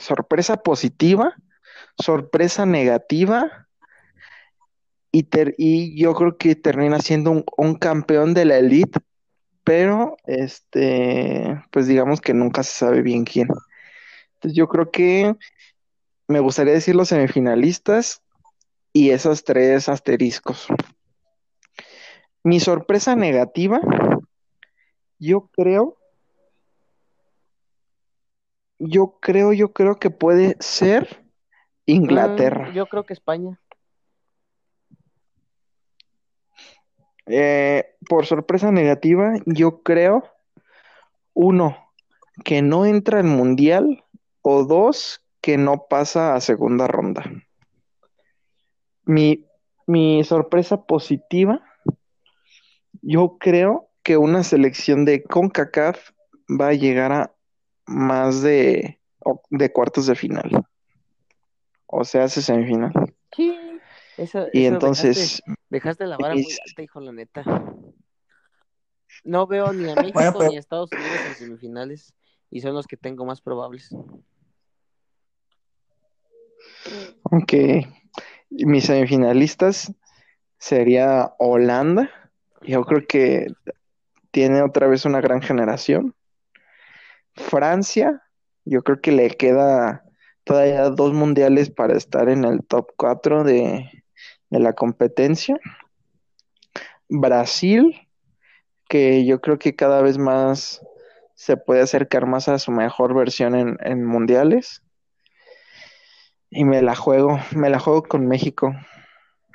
sorpresa 0.00 0.56
positiva, 0.58 1.34
sorpresa 1.98 2.66
negativa, 2.66 3.68
y, 5.12 5.24
ter- 5.24 5.54
y 5.58 6.00
yo 6.00 6.14
creo 6.14 6.36
que 6.36 6.54
termina 6.54 6.98
siendo 7.00 7.30
un, 7.30 7.44
un 7.56 7.74
campeón 7.74 8.34
de 8.34 8.44
la 8.44 8.58
elite, 8.58 9.00
pero 9.64 10.16
este, 10.26 11.62
pues 11.70 11.86
digamos 11.86 12.20
que 12.20 12.34
nunca 12.34 12.62
se 12.62 12.72
sabe 12.78 13.02
bien 13.02 13.24
quién. 13.24 13.48
Entonces 14.34 14.56
yo 14.56 14.68
creo 14.68 14.90
que 14.90 15.34
me 16.28 16.40
gustaría 16.40 16.72
decir 16.72 16.94
los 16.94 17.08
semifinalistas 17.08 18.22
y 18.92 19.10
esos 19.10 19.44
tres 19.44 19.88
asteriscos. 19.88 20.66
Mi 22.42 22.58
sorpresa 22.60 23.16
negativa, 23.16 23.80
yo 25.18 25.48
creo, 25.52 25.96
yo 28.80 29.18
creo, 29.20 29.52
yo 29.52 29.72
creo 29.72 29.96
que 29.96 30.10
puede 30.10 30.56
ser 30.58 31.24
Inglaterra. 31.84 32.70
Mm, 32.70 32.74
yo 32.74 32.86
creo 32.86 33.04
que 33.04 33.12
España. 33.12 33.60
Eh, 37.26 37.94
por 38.08 38.26
sorpresa 38.26 38.72
negativa, 38.72 39.34
yo 39.44 39.82
creo, 39.82 40.24
uno, 41.34 41.76
que 42.42 42.62
no 42.62 42.86
entra 42.86 43.20
al 43.20 43.26
mundial, 43.26 44.02
o 44.42 44.64
dos, 44.64 45.22
que 45.42 45.58
no 45.58 45.86
pasa 45.88 46.34
a 46.34 46.40
segunda 46.40 46.88
ronda. 46.88 47.24
Mi, 49.04 49.46
mi 49.86 50.24
sorpresa 50.24 50.86
positiva, 50.86 51.62
yo 53.02 53.36
creo 53.38 53.90
que 54.02 54.16
una 54.16 54.42
selección 54.42 55.04
de 55.04 55.22
CONCACAF 55.22 56.10
va 56.48 56.68
a 56.68 56.74
llegar 56.74 57.12
a 57.12 57.34
más 57.90 58.40
de, 58.42 59.00
de 59.50 59.72
cuartos 59.72 60.06
de 60.06 60.14
final. 60.14 60.64
O 61.86 62.04
sea, 62.04 62.24
hace 62.24 62.40
semifinal. 62.40 62.92
Sí. 63.34 63.58
Eso, 64.16 64.46
Y 64.52 64.64
eso 64.64 64.74
entonces, 64.74 65.42
dejaste, 65.46 65.54
dejaste 65.70 66.06
la 66.06 66.16
vara 66.18 66.34
muy 66.34 66.46
alta, 66.68 66.82
hijo, 66.82 67.00
la 67.00 67.12
neta. 67.12 67.42
No 69.24 69.46
veo 69.46 69.72
ni 69.72 69.90
a 69.90 69.94
México 69.96 70.12
Bueno, 70.14 70.32
pero- 70.38 70.50
ni 70.50 70.56
a 70.56 70.60
Estados 70.60 70.92
Unidos 70.92 71.10
en 71.26 71.34
semifinales. 71.34 72.14
y 72.52 72.60
son 72.60 72.74
los 72.74 72.86
que 72.86 72.96
tengo 72.96 73.24
más 73.24 73.40
probables. 73.40 73.94
Ok. 77.22 77.52
Mis 78.50 78.84
semifinalistas 78.84 79.92
sería 80.58 81.32
Holanda. 81.38 82.10
Yo 82.62 82.84
creo 82.84 83.06
que 83.06 83.46
tiene 84.30 84.62
otra 84.62 84.86
vez 84.88 85.04
una 85.04 85.20
gran 85.20 85.40
generación. 85.42 86.14
Francia, 87.40 88.22
yo 88.64 88.82
creo 88.82 89.00
que 89.00 89.12
le 89.12 89.30
queda 89.30 90.04
todavía 90.44 90.90
dos 90.90 91.12
mundiales 91.12 91.70
para 91.70 91.96
estar 91.96 92.28
en 92.28 92.44
el 92.44 92.64
top 92.64 92.90
4 92.96 93.44
de, 93.44 93.90
de 94.50 94.58
la 94.60 94.72
competencia. 94.74 95.58
Brasil, 97.08 98.08
que 98.88 99.24
yo 99.24 99.40
creo 99.40 99.58
que 99.58 99.74
cada 99.74 100.02
vez 100.02 100.18
más 100.18 100.80
se 101.34 101.56
puede 101.56 101.80
acercar 101.80 102.26
más 102.26 102.48
a 102.48 102.58
su 102.58 102.70
mejor 102.70 103.14
versión 103.14 103.54
en, 103.54 103.78
en 103.80 104.04
mundiales. 104.04 104.82
Y 106.50 106.64
me 106.64 106.82
la 106.82 106.94
juego, 106.96 107.38
me 107.56 107.70
la 107.70 107.78
juego 107.78 108.02
con 108.02 108.26
México. 108.26 108.74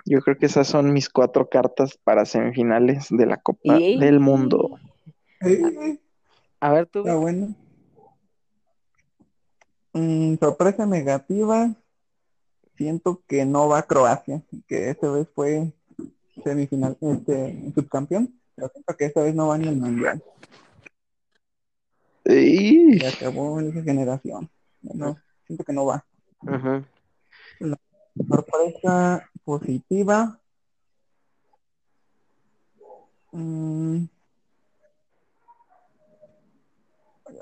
Yo 0.06 0.22
creo 0.22 0.38
que 0.38 0.46
esas 0.46 0.68
son 0.68 0.94
mis 0.94 1.10
cuatro 1.10 1.50
cartas 1.50 1.98
para 2.04 2.26
semifinales 2.26 3.08
de 3.10 3.26
la 3.26 3.38
Copa 3.38 3.80
Y- 3.80 4.00
del 4.00 4.20
Mundo. 4.20 4.80
A 6.60 6.72
ver 6.72 6.86
tú. 6.88 7.00
Está 7.00 7.16
bueno. 7.16 7.56
Mm, 9.96 10.36
sorpresa 10.40 10.86
negativa. 10.86 11.74
Siento 12.76 13.24
que 13.28 13.46
no 13.46 13.70
va 13.70 13.84
Croacia, 13.84 14.44
que 14.68 14.90
esta 14.90 15.10
vez 15.10 15.26
fue 15.34 15.72
semifinal, 16.44 16.98
este, 17.00 17.72
subcampeón, 17.74 18.38
pero 18.56 18.68
siento 18.68 18.94
que 18.98 19.06
esta 19.06 19.22
vez 19.24 19.34
no 19.34 19.48
va 19.48 19.58
ni 19.58 19.70
al 19.70 19.78
mundial. 19.78 20.22
Y- 22.26 23.00
Se 23.00 23.08
acabó 23.08 23.62
esa 23.62 23.82
generación. 23.84 24.50
No, 24.82 25.16
siento 25.48 25.64
que 25.64 25.72
no 25.72 25.86
va. 25.86 26.06
Ujú. 26.42 26.84
Sorpresa 28.28 29.30
positiva. 29.46 30.42
Mm, 33.32 34.04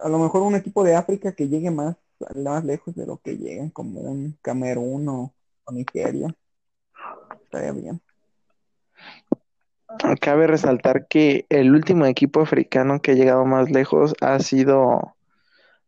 a 0.03 0.09
lo 0.09 0.19
mejor 0.19 0.43
un 0.43 0.55
equipo 0.55 0.83
de 0.83 0.95
África 0.95 1.31
que 1.31 1.47
llegue 1.47 1.71
más, 1.71 1.95
más 2.35 2.63
lejos 2.63 2.95
de 2.95 3.05
lo 3.05 3.17
que 3.17 3.37
llegan, 3.37 3.69
como 3.69 4.01
un 4.01 4.37
Camerún 4.41 5.07
o, 5.09 5.33
o 5.65 5.71
Nigeria. 5.71 6.35
Estaría 7.43 7.71
bien. 7.71 8.01
Cabe 10.21 10.47
resaltar 10.47 11.07
que 11.07 11.45
el 11.49 11.73
último 11.73 12.05
equipo 12.05 12.41
africano 12.41 13.01
que 13.01 13.11
ha 13.11 13.15
llegado 13.15 13.45
más 13.45 13.69
lejos 13.69 14.15
ha 14.21 14.39
sido 14.39 15.15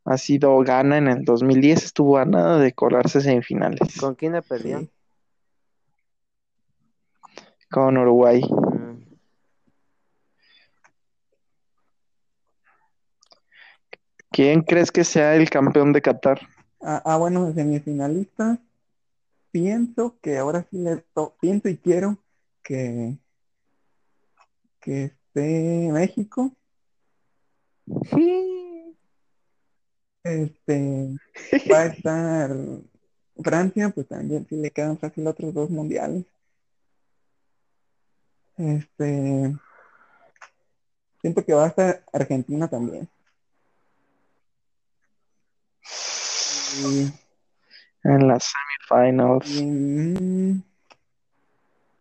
ha 0.04 0.18
sido 0.20 0.60
Ghana 0.60 1.00
en 1.00 1.08
el 1.08 1.26
2010, 1.26 1.84
estuvo 1.84 2.20
a 2.20 2.26
nada 2.26 2.60
de 2.60 2.74
colarse 2.74 3.22
semifinales 3.22 4.00
¿Con 4.00 4.14
quién 4.14 4.34
le 4.34 4.44
perdió? 4.44 4.82
Sí. 4.82 4.90
con 7.72 7.98
Uruguay. 7.98 8.42
Mm. 8.42 9.04
¿Quién 14.36 14.64
crees 14.64 14.92
que 14.92 15.06
sea 15.06 15.34
el 15.38 15.50
campeón 15.50 15.94
de 15.94 16.02
Qatar? 16.02 16.42
Ah, 16.82 17.02
ah, 17.06 17.16
bueno, 17.16 17.54
semifinalista. 17.54 18.60
Pienso 19.50 20.18
que 20.22 20.38
ahora 20.38 20.68
sí 20.70 20.78
le 20.78 20.98
to- 21.14 21.38
pienso 21.40 21.70
y 21.70 21.78
quiero 21.78 22.18
que 22.62 23.18
que 24.82 25.06
esté 25.06 25.90
México. 25.90 26.52
Sí. 28.14 28.98
Este 30.26 31.16
va 31.72 31.80
a 31.80 31.86
estar 31.86 32.52
Francia, 33.42 33.90
pues 33.92 34.06
también 34.10 34.46
sí 34.50 34.58
le 34.58 34.70
quedan 34.70 34.98
fácil 34.98 35.28
otros 35.28 35.54
dos 35.54 35.70
mundiales. 35.70 36.26
Este 38.58 39.56
siento 41.22 41.46
que 41.46 41.54
va 41.54 41.64
a 41.64 41.68
estar 41.70 42.04
Argentina 42.12 42.68
también. 42.68 43.08
Y, 46.78 47.12
En 48.04 48.28
las 48.28 48.54
semifinals. 48.90 49.50
y, 49.50 49.66
mm, 49.66 50.64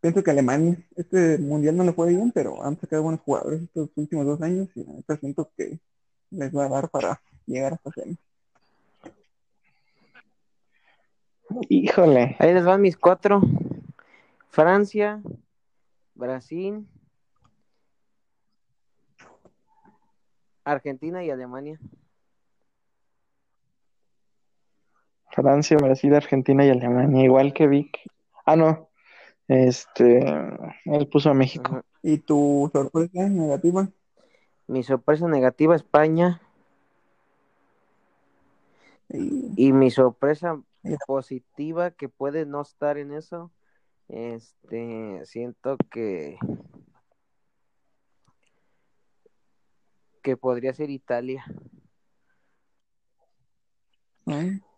pienso 0.00 0.22
que 0.22 0.30
Alemania, 0.30 0.76
este 0.96 1.38
mundial 1.38 1.76
no 1.76 1.84
le 1.84 1.92
fue 1.92 2.08
bien, 2.08 2.30
pero 2.32 2.62
han 2.62 2.78
sacado 2.78 3.02
buenos 3.04 3.20
jugadores 3.22 3.62
estos 3.62 3.90
últimos 3.96 4.26
dos 4.26 4.42
años 4.42 4.68
y 4.74 4.84
siento 5.18 5.50
que 5.56 5.78
les 6.30 6.54
va 6.54 6.66
a 6.66 6.68
dar 6.68 6.88
para 6.90 7.20
llegar 7.46 7.74
hasta 7.74 7.90
semi. 7.92 8.16
Híjole. 11.68 12.36
Ahí 12.38 12.52
les 12.52 12.64
van 12.64 12.80
mis 12.80 12.96
cuatro. 12.96 13.40
Francia, 14.48 15.22
Brasil, 16.14 16.86
Argentina 20.64 21.24
y 21.24 21.30
Alemania. 21.30 21.78
Francia, 25.34 25.76
Brasil, 25.76 26.14
Argentina 26.14 26.64
y 26.64 26.70
Alemania, 26.70 27.24
igual 27.24 27.52
que 27.52 27.66
Vic. 27.66 27.98
Ah, 28.46 28.56
no. 28.56 28.88
Este, 29.48 30.24
él 30.84 31.08
puso 31.08 31.30
a 31.30 31.34
México. 31.34 31.70
Ajá. 31.72 31.84
¿Y 32.02 32.18
tu 32.18 32.70
sorpresa 32.72 33.28
negativa? 33.28 33.88
Mi 34.66 34.82
sorpresa 34.82 35.26
negativa, 35.26 35.74
España. 35.74 36.40
Y, 39.08 39.52
Y 39.56 39.72
mi 39.72 39.90
sorpresa 39.90 40.60
positiva, 41.06 41.90
que 41.90 42.08
puede 42.08 42.46
no 42.46 42.62
estar 42.62 42.98
en 42.98 43.12
eso, 43.12 43.50
este, 44.08 45.24
siento 45.24 45.76
que 45.90 46.38
que 50.22 50.36
podría 50.38 50.72
ser 50.72 50.88
Italia. 50.88 51.44
¿no? 54.24 54.73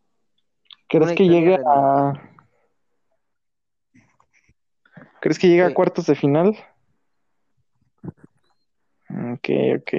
¿Crees 0.88 1.12
que 1.12 1.28
llegue 1.28 1.58
a 1.66 2.12
¿Crees 5.20 5.40
que 5.40 5.48
llegue 5.48 5.64
a 5.64 5.74
cuartos 5.74 6.06
de 6.06 6.14
final? 6.14 6.56
Ok, 9.10 9.48
ok. 9.78 9.92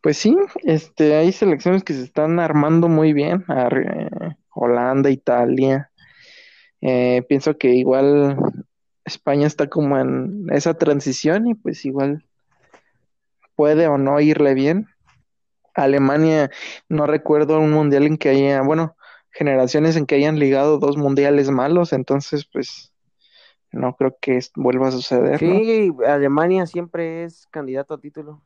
Pues 0.00 0.16
sí, 0.16 0.34
este, 0.62 1.14
hay 1.14 1.30
selecciones 1.30 1.84
que 1.84 1.92
se 1.92 2.02
están 2.02 2.40
armando 2.40 2.88
muy 2.88 3.12
bien. 3.12 3.44
Eh, 3.48 4.34
Holanda, 4.54 5.10
Italia. 5.10 5.90
Eh, 6.80 7.22
pienso 7.28 7.58
que 7.58 7.68
igual 7.74 8.36
España 9.04 9.46
está 9.46 9.68
como 9.68 9.98
en 9.98 10.46
esa 10.50 10.74
transición 10.74 11.46
y 11.46 11.54
pues 11.54 11.84
igual 11.84 12.24
puede 13.56 13.88
o 13.88 13.98
no 13.98 14.20
irle 14.20 14.54
bien. 14.54 14.88
Alemania, 15.74 16.50
no 16.88 17.06
recuerdo 17.06 17.60
un 17.60 17.72
mundial 17.72 18.04
en 18.04 18.16
que 18.16 18.30
haya, 18.30 18.62
bueno, 18.62 18.96
generaciones 19.32 19.96
en 19.96 20.06
que 20.06 20.16
hayan 20.16 20.38
ligado 20.38 20.78
dos 20.78 20.96
mundiales 20.96 21.50
malos, 21.50 21.92
entonces 21.92 22.46
pues 22.52 22.92
no 23.72 23.96
creo 23.96 24.16
que 24.20 24.38
vuelva 24.54 24.88
a 24.88 24.92
suceder, 24.92 25.42
¿no? 25.42 25.58
Sí, 25.58 25.90
Alemania 26.06 26.66
siempre 26.66 27.24
es 27.24 27.46
candidato 27.46 27.94
a 27.94 28.00
título. 28.00 28.42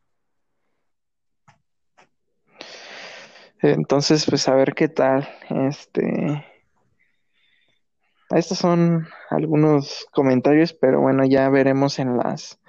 Entonces, 3.60 4.26
pues 4.26 4.46
a 4.48 4.54
ver 4.54 4.74
qué 4.74 4.88
tal. 4.88 5.28
Este, 5.48 6.44
estos 8.30 8.58
son 8.58 9.08
algunos 9.30 10.06
comentarios, 10.12 10.72
pero 10.72 11.00
bueno, 11.00 11.24
ya 11.24 11.48
veremos 11.48 11.98
en 11.98 12.16
las 12.18 12.60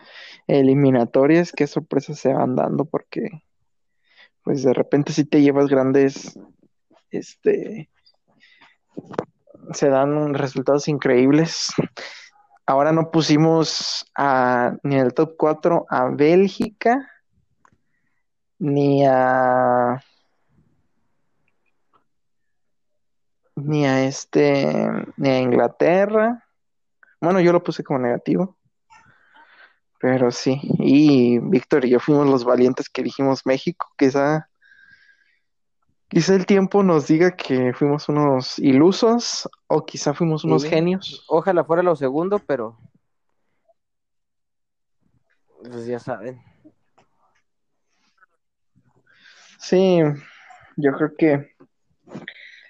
eliminatorias 0.47 1.51
qué 1.51 1.67
sorpresas 1.67 2.19
se 2.19 2.33
van 2.33 2.55
dando, 2.55 2.85
porque 2.85 3.43
pues 4.43 4.63
de 4.63 4.73
repente 4.73 5.11
si 5.11 5.25
te 5.25 5.41
llevas 5.41 5.67
grandes, 5.67 6.39
este, 7.11 7.89
se 9.73 9.89
dan 9.89 10.33
resultados 10.33 10.87
increíbles. 10.87 11.67
Ahora 12.65 12.91
no 12.91 13.11
pusimos 13.11 14.05
a, 14.15 14.75
ni 14.83 14.95
en 14.95 15.01
el 15.01 15.13
top 15.13 15.35
4 15.37 15.85
a 15.89 16.09
Bélgica, 16.09 17.09
ni 18.59 19.05
a 19.05 20.03
ni 23.55 23.85
a 23.85 24.05
este, 24.05 24.91
ni 25.17 25.29
a 25.29 25.39
Inglaterra. 25.39 26.43
Bueno, 27.19 27.39
yo 27.39 27.51
lo 27.51 27.63
puse 27.63 27.83
como 27.83 27.99
negativo. 27.99 28.57
Pero 29.99 30.29
sí, 30.29 30.59
y 30.77 31.39
Víctor 31.39 31.85
y 31.85 31.89
yo 31.89 31.99
fuimos 31.99 32.27
los 32.27 32.43
valientes 32.43 32.87
que 32.87 33.01
elegimos 33.01 33.45
México. 33.45 33.87
Quizá, 33.97 34.47
quizá 36.09 36.35
el 36.35 36.45
tiempo 36.45 36.83
nos 36.83 37.07
diga 37.07 37.35
que 37.35 37.73
fuimos 37.73 38.07
unos 38.09 38.57
ilusos 38.59 39.49
o 39.67 39.85
quizá 39.85 40.13
fuimos 40.13 40.43
unos 40.43 40.63
Sí. 40.63 40.69
genios. 40.69 41.25
Ojalá 41.27 41.63
fuera 41.63 41.83
lo 41.83 41.95
segundo, 41.95 42.39
pero 42.39 42.77
pues 45.61 45.85
ya 45.85 45.99
saben. 45.99 46.41
Sí, 49.59 49.99
yo 50.77 50.91
creo 50.93 51.15
que 51.17 51.55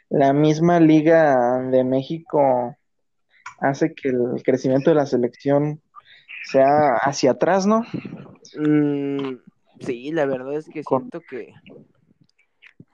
la 0.10 0.34
misma 0.34 0.80
Liga 0.80 1.60
de 1.69 1.84
México 1.84 2.76
hace 3.60 3.93
que 3.93 4.10
el 4.10 4.41
crecimiento 4.43 4.89
de 4.89 4.95
la 4.95 5.06
selección 5.06 5.82
sea 6.45 6.93
hacia 7.02 7.32
atrás, 7.32 7.65
¿no? 7.67 7.82
Mm, 8.58 9.36
sí, 9.82 10.12
la 10.12 10.26
verdad 10.26 10.54
es 10.54 10.69
que 10.69 10.84
Con- 10.84 11.02
siento 11.02 11.21
que, 11.21 11.54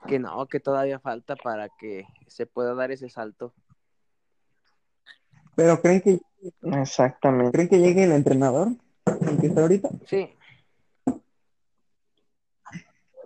que 0.06 0.18
no, 0.18 0.46
que 0.46 0.60
todavía 0.60 0.98
falta 1.00 1.36
para 1.36 1.68
que 1.68 2.06
se 2.26 2.46
pueda 2.46 2.74
dar 2.74 2.90
ese 2.90 3.08
salto. 3.08 3.54
Pero 5.56 5.80
¿creen 5.80 6.00
que, 6.00 6.20
Exactamente. 6.62 7.52
¿creen 7.52 7.68
que 7.68 7.78
llegue 7.78 8.04
el 8.04 8.12
entrenador? 8.12 8.68
El 9.06 9.38
que 9.38 9.46
está 9.46 9.62
ahorita. 9.62 9.88
Sí, 10.06 10.30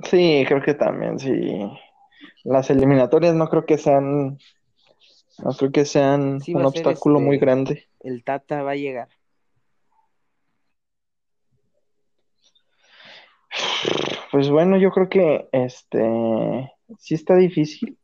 Sí, 0.04 0.44
creo 0.46 0.62
que 0.62 0.74
también, 0.74 1.18
sí. 1.18 1.60
Las 2.44 2.70
eliminatorias 2.70 3.34
no 3.34 3.48
creo 3.48 3.66
que 3.66 3.78
sean, 3.78 4.38
no 5.38 5.50
creo 5.58 5.72
que 5.72 5.84
sean 5.84 6.40
Sí 6.40 6.54
un 6.54 6.64
obstáculo 6.64 7.20
muy 7.20 7.36
este, 7.36 7.46
grande. 7.46 7.88
el 8.00 8.22
Tata 8.24 8.62
va 8.62 8.72
a 8.72 8.76
llegar. 8.76 9.08
Pues 14.38 14.50
bueno, 14.50 14.76
yo 14.78 14.92
creo 14.92 15.08
que 15.08 15.48
este 15.50 16.72
sí 17.00 17.14
está 17.16 17.34
difícil. 17.34 17.98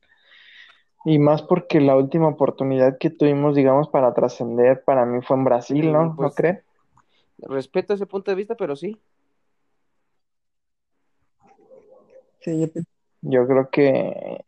Y 1.04 1.20
más 1.20 1.42
porque 1.42 1.80
la 1.80 1.94
última 1.96 2.26
oportunidad 2.26 2.98
que 2.98 3.10
tuvimos, 3.10 3.54
digamos, 3.54 3.88
para 3.88 4.12
trascender 4.14 4.82
para 4.82 5.06
mí 5.06 5.22
fue 5.22 5.36
en 5.36 5.44
Brasil, 5.44 5.92
¿no? 5.92 6.06
¿No 6.06 6.16
pues- 6.16 6.34
cree? 6.34 6.64
Respeto 7.38 7.94
ese 7.94 8.06
punto 8.06 8.32
de 8.32 8.34
vista, 8.34 8.56
pero 8.56 8.74
sí. 8.74 9.00
Sí, 12.40 12.68
yo 13.22 13.46
creo 13.46 13.70
que 13.70 14.44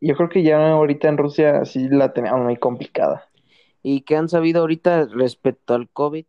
yo 0.00 0.14
creo 0.14 0.28
que 0.28 0.44
ya 0.44 0.70
ahorita 0.70 1.08
en 1.08 1.18
Rusia 1.18 1.64
sí 1.64 1.88
la 1.88 2.12
tenemos 2.12 2.42
muy 2.42 2.58
complicada. 2.58 3.28
¿Y 3.82 4.02
qué 4.02 4.14
han 4.16 4.28
sabido 4.28 4.60
ahorita 4.60 5.06
respecto 5.06 5.74
al 5.74 5.88
COVID? 5.88 6.26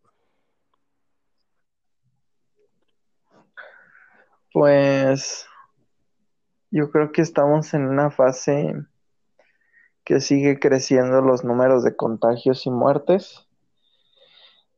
Pues 4.55 5.45
yo 6.71 6.89
creo 6.89 7.11
que 7.11 7.21
estamos 7.21 7.73
en 7.73 7.85
una 7.87 8.09
fase 8.09 8.73
que 10.05 10.21
sigue 10.21 10.61
creciendo 10.61 11.19
los 11.19 11.43
números 11.43 11.83
de 11.83 11.97
contagios 11.97 12.65
y 12.65 12.69
muertes. 12.69 13.45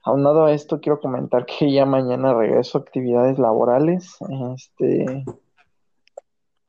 Aunado 0.01 0.45
a 0.45 0.51
esto, 0.51 0.81
quiero 0.81 0.99
comentar 0.99 1.45
que 1.45 1.71
ya 1.71 1.85
mañana 1.85 2.33
regreso 2.33 2.79
a 2.79 2.81
actividades 2.81 3.37
laborales. 3.37 4.17
Este, 4.55 5.23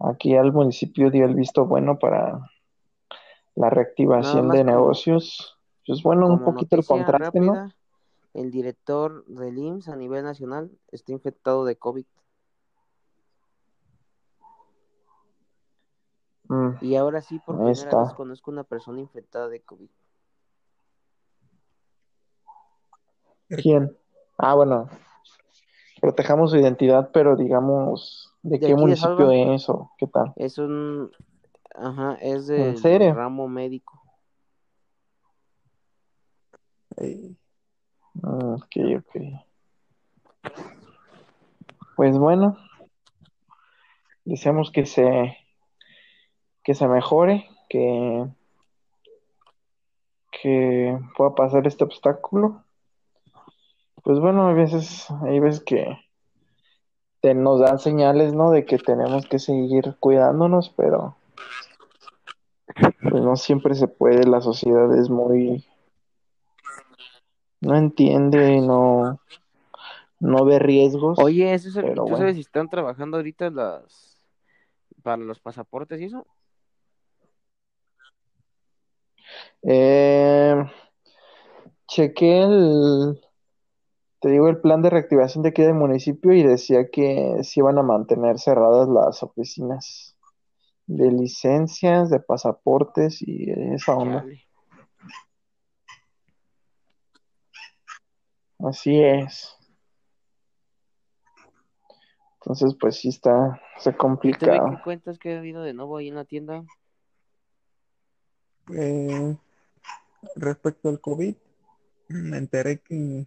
aquí 0.00 0.36
al 0.36 0.52
municipio 0.52 1.10
dio 1.10 1.24
el 1.24 1.34
visto 1.34 1.64
bueno 1.64 1.98
para 1.98 2.42
la 3.54 3.70
reactivación 3.70 4.50
de 4.50 4.64
negocios. 4.64 5.58
Pues 5.86 6.02
bueno, 6.02 6.26
un 6.26 6.44
poquito 6.44 6.76
el 6.76 6.84
contraste, 6.84 7.40
¿no? 7.40 7.70
el 8.34 8.50
director 8.50 9.24
del 9.24 9.56
IMSS 9.56 9.88
a 9.88 9.96
nivel 9.96 10.24
nacional 10.24 10.70
está 10.92 11.12
infectado 11.12 11.64
de 11.64 11.76
COVID. 11.76 12.04
Mm, 16.48 16.70
Y 16.80 16.96
ahora 16.96 17.20
sí, 17.20 17.38
por 17.38 17.56
primera 17.56 18.02
vez 18.02 18.12
conozco 18.14 18.50
una 18.50 18.64
persona 18.64 19.00
infectada 19.00 19.48
de 19.48 19.60
COVID. 19.60 19.88
¿Quién? 23.62 23.96
Ah, 24.38 24.54
bueno. 24.54 24.88
Protejamos 26.00 26.50
su 26.52 26.56
identidad, 26.58 27.10
pero 27.12 27.36
digamos, 27.36 28.32
¿de 28.42 28.58
¿De 28.58 28.60
qué 28.60 28.66
de 28.68 28.76
municipio 28.76 29.30
es 29.30 29.68
o 29.68 29.90
qué 29.98 30.06
tal? 30.06 30.32
Es 30.36 30.58
un, 30.58 31.10
ajá, 31.74 32.14
es 32.20 32.46
serio? 32.80 33.14
ramo 33.14 33.48
médico. 33.48 34.00
eh, 36.96 37.34
Mm, 38.14 38.54
Ok, 38.54 38.76
ok. 38.98 39.16
Pues 41.96 42.16
bueno, 42.18 42.56
deseamos 44.24 44.70
que 44.72 44.86
se 44.86 45.36
que 46.68 46.74
se 46.74 46.86
mejore, 46.86 47.48
que 47.70 48.26
que 50.30 50.98
pueda 51.16 51.34
pasar 51.34 51.66
este 51.66 51.82
obstáculo. 51.84 52.62
Pues 54.04 54.20
bueno, 54.20 54.48
hay 54.48 54.54
veces, 54.54 55.06
hay 55.22 55.40
veces 55.40 55.62
que 55.64 55.98
te- 57.22 57.32
nos 57.32 57.60
dan 57.60 57.78
señales, 57.78 58.34
¿no? 58.34 58.50
De 58.50 58.66
que 58.66 58.76
tenemos 58.76 59.24
que 59.24 59.38
seguir 59.38 59.96
cuidándonos, 59.98 60.68
pero 60.76 61.16
pues 63.00 63.22
no 63.22 63.34
siempre 63.36 63.74
se 63.74 63.88
puede. 63.88 64.24
La 64.26 64.42
sociedad 64.42 64.94
es 64.94 65.08
muy, 65.08 65.64
no 67.62 67.76
entiende, 67.76 68.60
no, 68.60 69.18
no 70.20 70.44
ve 70.44 70.58
riesgos. 70.58 71.18
Oye, 71.18 71.54
¿eso 71.54 71.70
es 71.70 71.76
el- 71.76 71.94
¿tú 71.94 72.02
bueno. 72.02 72.18
sabes 72.18 72.34
si 72.34 72.42
están 72.42 72.68
trabajando 72.68 73.16
ahorita 73.16 73.48
las 73.48 74.20
para 75.02 75.16
los 75.22 75.40
pasaportes 75.40 75.98
y 76.02 76.04
eso? 76.04 76.26
Eh, 79.62 80.54
chequé 81.86 82.42
el, 82.42 83.20
te 84.20 84.30
digo, 84.30 84.48
el 84.48 84.60
plan 84.60 84.82
de 84.82 84.90
reactivación 84.90 85.42
de 85.42 85.50
aquí 85.50 85.62
del 85.62 85.74
municipio 85.74 86.32
y 86.32 86.42
decía 86.42 86.88
que 86.90 87.38
se 87.42 87.60
iban 87.60 87.78
a 87.78 87.82
mantener 87.82 88.38
cerradas 88.38 88.88
las 88.88 89.22
oficinas 89.22 90.16
de 90.86 91.12
licencias, 91.12 92.10
de 92.10 92.20
pasaportes 92.20 93.20
y 93.20 93.50
esa 93.74 93.94
onda. 93.94 94.24
Así 98.58 99.00
es. 99.02 99.54
Entonces, 102.40 102.76
pues 102.80 102.96
sí 102.96 103.08
está, 103.08 103.60
está 103.76 103.90
¿Y 103.90 103.92
tú 103.92 103.96
de 103.96 103.98
complicado. 103.98 104.70
qué 104.70 104.82
cuentas 104.82 105.18
que 105.18 105.34
ha 105.34 105.38
habido 105.38 105.62
de 105.62 105.74
nuevo 105.74 105.98
ahí 105.98 106.08
en 106.08 106.14
la 106.14 106.24
tienda? 106.24 106.64
Eh, 108.74 109.36
respecto 110.36 110.88
al 110.88 111.00
COVID, 111.00 111.34
me 112.08 112.38
enteré 112.38 112.78
que, 112.78 113.26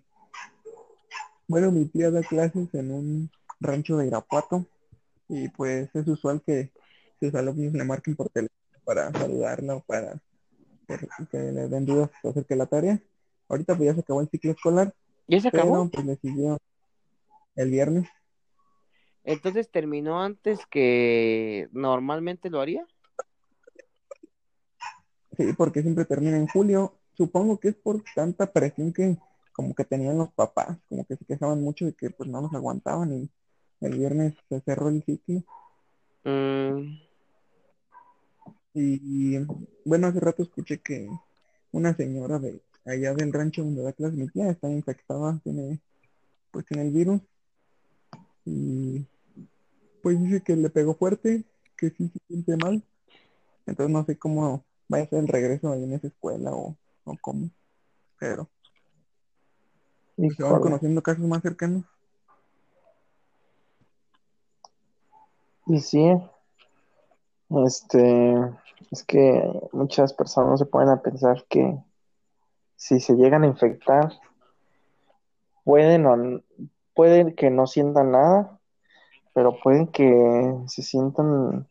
bueno, 1.48 1.72
mi 1.72 1.86
tía 1.86 2.12
da 2.12 2.22
clases 2.22 2.74
en 2.74 2.92
un 2.92 3.32
rancho 3.60 3.98
de 3.98 4.08
Irapuato 4.08 4.66
y 5.28 5.50
pues 5.50 5.90
es 5.94 6.08
usual 6.08 6.42
que 6.46 6.72
sus 7.20 7.34
alumnos 7.36 7.74
le 7.74 7.84
marquen 7.84 8.16
por 8.16 8.30
teléfono 8.30 8.60
para 8.84 9.12
saludarla 9.12 9.76
o 9.76 9.82
para 9.82 10.22
que, 10.88 11.38
le 11.38 11.68
den 11.68 11.86
dudas 11.86 12.10
acerca 12.24 12.56
de 12.56 12.58
la 12.58 12.66
tarea. 12.66 13.00
Ahorita 13.48 13.76
pues 13.76 13.88
ya 13.88 13.94
se 13.94 14.02
acabó 14.02 14.22
el 14.22 14.30
ciclo 14.30 14.52
escolar, 14.52 14.94
¿Ya 15.28 15.40
se 15.40 15.48
acabó? 15.50 15.90
pero 15.90 15.90
pues 15.90 16.06
le 16.06 16.16
siguió 16.18 16.58
el 17.56 17.70
viernes. 17.70 18.10
Entonces 19.24 19.70
terminó 19.70 20.22
antes 20.22 20.66
que 20.66 21.70
normalmente 21.72 22.50
lo 22.50 22.60
haría. 22.60 22.86
Sí, 25.38 25.54
porque 25.58 25.82
siempre 25.82 26.06
termina 26.06 26.38
en 26.38 26.48
julio. 26.48 26.94
Supongo 27.17 27.60
que 27.60 27.70
es 27.70 27.76
por 27.76 28.04
tanta 28.15 28.52
presión 28.52 28.94
que 28.94 29.17
como 29.54 29.76
que 29.76 29.86
tenían 29.86 30.17
los 30.17 30.32
papás, 30.34 30.78
como 30.89 31.06
que 31.06 31.15
se 31.17 31.26
quejaban 31.26 31.62
mucho 31.62 31.86
de 31.86 31.94
que 31.94 32.10
pues 32.10 32.30
no 32.30 32.41
los 32.41 32.54
aguantaban 32.54 33.13
y 33.13 33.30
el 33.82 33.98
viernes 33.98 34.34
se 34.50 34.62
cerró 34.62 34.89
el 34.89 35.04
ciclo. 35.04 35.44
Mm, 36.26 36.98
Y 38.74 39.39
bueno, 39.86 40.08
hace 40.08 40.20
rato 40.20 40.44
escuché 40.44 40.80
que 40.80 41.10
una 41.72 41.96
señora 41.96 42.39
de 42.39 42.62
allá 42.86 43.13
del 43.13 43.34
rancho 43.34 43.63
donde 43.63 43.84
da 43.84 43.94
clase 43.94 44.15
mi 44.15 44.28
tía 44.30 44.50
está 44.50 44.70
infectada, 44.70 45.39
tiene 45.44 45.82
pues 46.52 46.65
tiene 46.65 46.84
el 46.84 46.91
virus 46.91 47.22
y 48.46 49.06
pues 50.02 50.22
dice 50.22 50.41
que 50.41 50.56
le 50.56 50.70
pegó 50.70 50.96
fuerte, 50.96 51.46
que 51.78 51.89
sí 51.91 52.10
se 52.10 52.20
siente 52.28 52.58
mal. 52.58 52.84
Entonces 53.65 53.94
no 53.94 54.06
sé 54.06 54.17
cómo 54.17 54.65
vaya 54.92 55.06
a 55.06 55.08
ser 55.08 55.20
el 55.20 55.28
regreso 55.28 55.72
ahí 55.72 55.84
en 55.84 55.94
esa 55.94 56.08
escuela 56.08 56.52
o, 56.52 56.76
o 57.06 57.18
cómo. 57.22 57.50
Pero 58.20 58.48
pues, 60.18 60.36
se 60.36 60.44
van 60.44 60.52
Híjole. 60.52 60.62
conociendo 60.62 61.02
casos 61.02 61.26
más 61.26 61.42
cercanos. 61.42 61.84
Y 65.68 65.80
sí, 65.80 66.12
este, 67.66 68.34
es 68.92 69.04
que 69.06 69.70
muchas 69.72 70.14
personas 70.14 70.60
se 70.60 70.66
ponen 70.66 70.90
a 70.90 71.02
pensar 71.02 71.46
que 71.48 71.82
si 72.76 73.00
se 73.00 73.14
llegan 73.16 73.44
a 73.44 73.48
infectar, 73.48 74.12
pueden 75.64 76.06
o 76.06 76.42
pueden 76.94 77.34
que 77.36 77.50
no 77.50 77.68
sientan 77.68 78.12
nada, 78.12 78.60
pero 79.34 79.58
pueden 79.62 79.88
que 79.88 80.58
se 80.68 80.82
sientan 80.82 81.68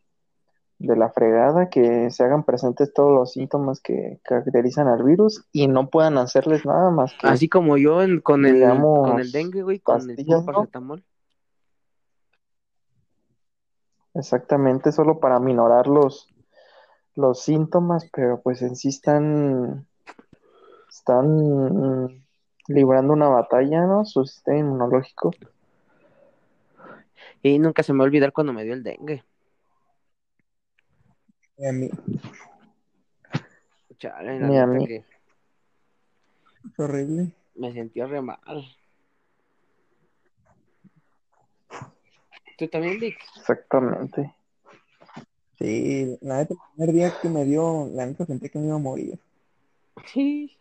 de 0.81 0.97
la 0.97 1.11
fregada, 1.11 1.69
que 1.69 2.11
se 2.11 2.25
hagan 2.25 2.43
presentes 2.43 2.93
todos 2.95 3.13
los 3.13 3.33
síntomas 3.35 3.81
que 3.81 4.19
caracterizan 4.25 4.89
al 4.89 5.03
virus 5.05 5.45
y 5.53 5.69
no 5.69 5.91
puedan 5.91 6.17
hacerles 6.17 6.65
nada 6.65 6.91
más 6.91 7.13
que 7.13 7.29
así 7.29 7.51
como 7.51 7.77
yo 7.77 8.03
en- 8.03 8.21
con 8.21 8.47
el 8.47 8.55
digamos, 8.55 9.07
con 9.07 9.21
el 9.21 9.31
dengue, 9.31 9.63
güey, 9.63 9.79
con 9.79 10.11
el 10.11 10.17
paracetamol. 10.25 11.05
exactamente, 14.15 14.91
solo 14.91 15.21
para 15.21 15.39
minorar 15.39 15.87
los, 15.87 16.29
los 17.15 17.43
síntomas, 17.43 18.09
pero 18.11 18.41
pues 18.41 18.63
en 18.63 18.75
sí 18.75 18.89
están, 18.89 19.87
están 20.89 22.25
librando 22.69 23.13
una 23.13 23.29
batalla, 23.29 23.85
¿no? 23.85 24.07
Su 24.07 24.25
sistema 24.25 24.61
inmunológico. 24.61 25.31
Y 27.43 27.59
nunca 27.59 27.83
se 27.83 27.93
me 27.93 27.99
va 27.99 28.05
a 28.05 28.07
olvidar 28.07 28.33
cuando 28.33 28.55
me 28.55 28.65
dio 28.65 28.73
el 28.73 28.83
dengue. 28.83 29.25
Mí, 31.61 31.91
Chale, 33.99 34.41
la 34.41 34.87
que 34.87 34.97
es 34.97 36.79
horrible. 36.79 37.33
me 37.55 37.71
sentía 37.73 38.07
re 38.07 38.23
mal. 38.23 38.39
¿Tú 42.57 42.67
también, 42.69 42.99
Vic? 42.99 43.19
Exactamente. 43.37 44.35
Sí, 45.59 46.17
la 46.23 46.39
neta, 46.39 46.55
el 46.55 46.61
primer 46.75 46.95
día 46.95 47.13
que 47.21 47.29
me 47.29 47.45
dio, 47.45 47.91
la 47.93 48.07
neta 48.07 48.25
sentí 48.25 48.49
que 48.49 48.59
me 48.59 48.67
iba 48.67 48.77
a 48.77 48.79
morir. 48.79 49.21
Sí. 50.07 50.57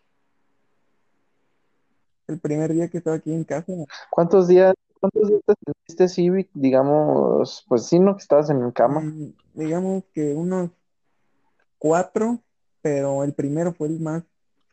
El 2.28 2.40
primer 2.40 2.74
día 2.74 2.90
que 2.90 2.98
estaba 2.98 3.16
aquí 3.16 3.34
en 3.34 3.46
casa, 3.46 3.72
¿Cuántos 4.10 4.50
días, 4.50 4.74
cuántos 5.00 5.30
días 5.30 5.42
te 5.46 5.54
sentiste 5.66 6.08
Civic? 6.10 6.50
Digamos, 6.54 7.66
pues 7.70 7.86
sí, 7.88 8.00
¿no? 8.00 8.18
Que 8.18 8.22
estabas 8.22 8.50
en 8.50 8.70
cama. 8.72 9.00
mm, 9.00 9.34
digamos 9.54 10.04
que 10.14 10.34
unos 10.34 10.72
cuatro, 11.80 12.44
pero 12.82 13.24
el 13.24 13.34
primero 13.34 13.74
fue 13.74 13.88
el 13.88 14.00
más 14.00 14.24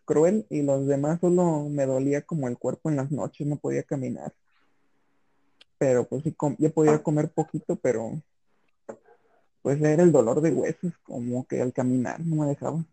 cruel 0.05 0.47
y 0.51 0.63
los 0.63 0.87
demás 0.87 1.21
solo 1.21 1.69
me 1.71 1.87
dolía 1.87 2.23
como 2.23 2.49
el 2.49 2.59
cuerpo 2.59 2.91
en 2.91 2.97
las 2.97 3.11
noches, 3.11 3.47
no 3.47 3.57
podía 3.57 3.83
caminar. 3.83 4.35
Pero 5.79 6.05
pues 6.05 6.23
sí, 6.23 6.35
ya 6.59 6.71
podía 6.71 7.03
comer 7.03 7.31
poquito, 7.31 7.77
pero 7.77 8.21
pues 9.63 9.83
era 9.83 10.03
el 10.03 10.13
dolor 10.13 10.41
de 10.41 10.53
huesos, 10.53 10.93
como 11.03 11.47
que 11.47 11.61
al 11.61 11.73
caminar 11.73 12.21
no 12.21 12.37
me 12.37 12.47
dejaba. 12.47 12.85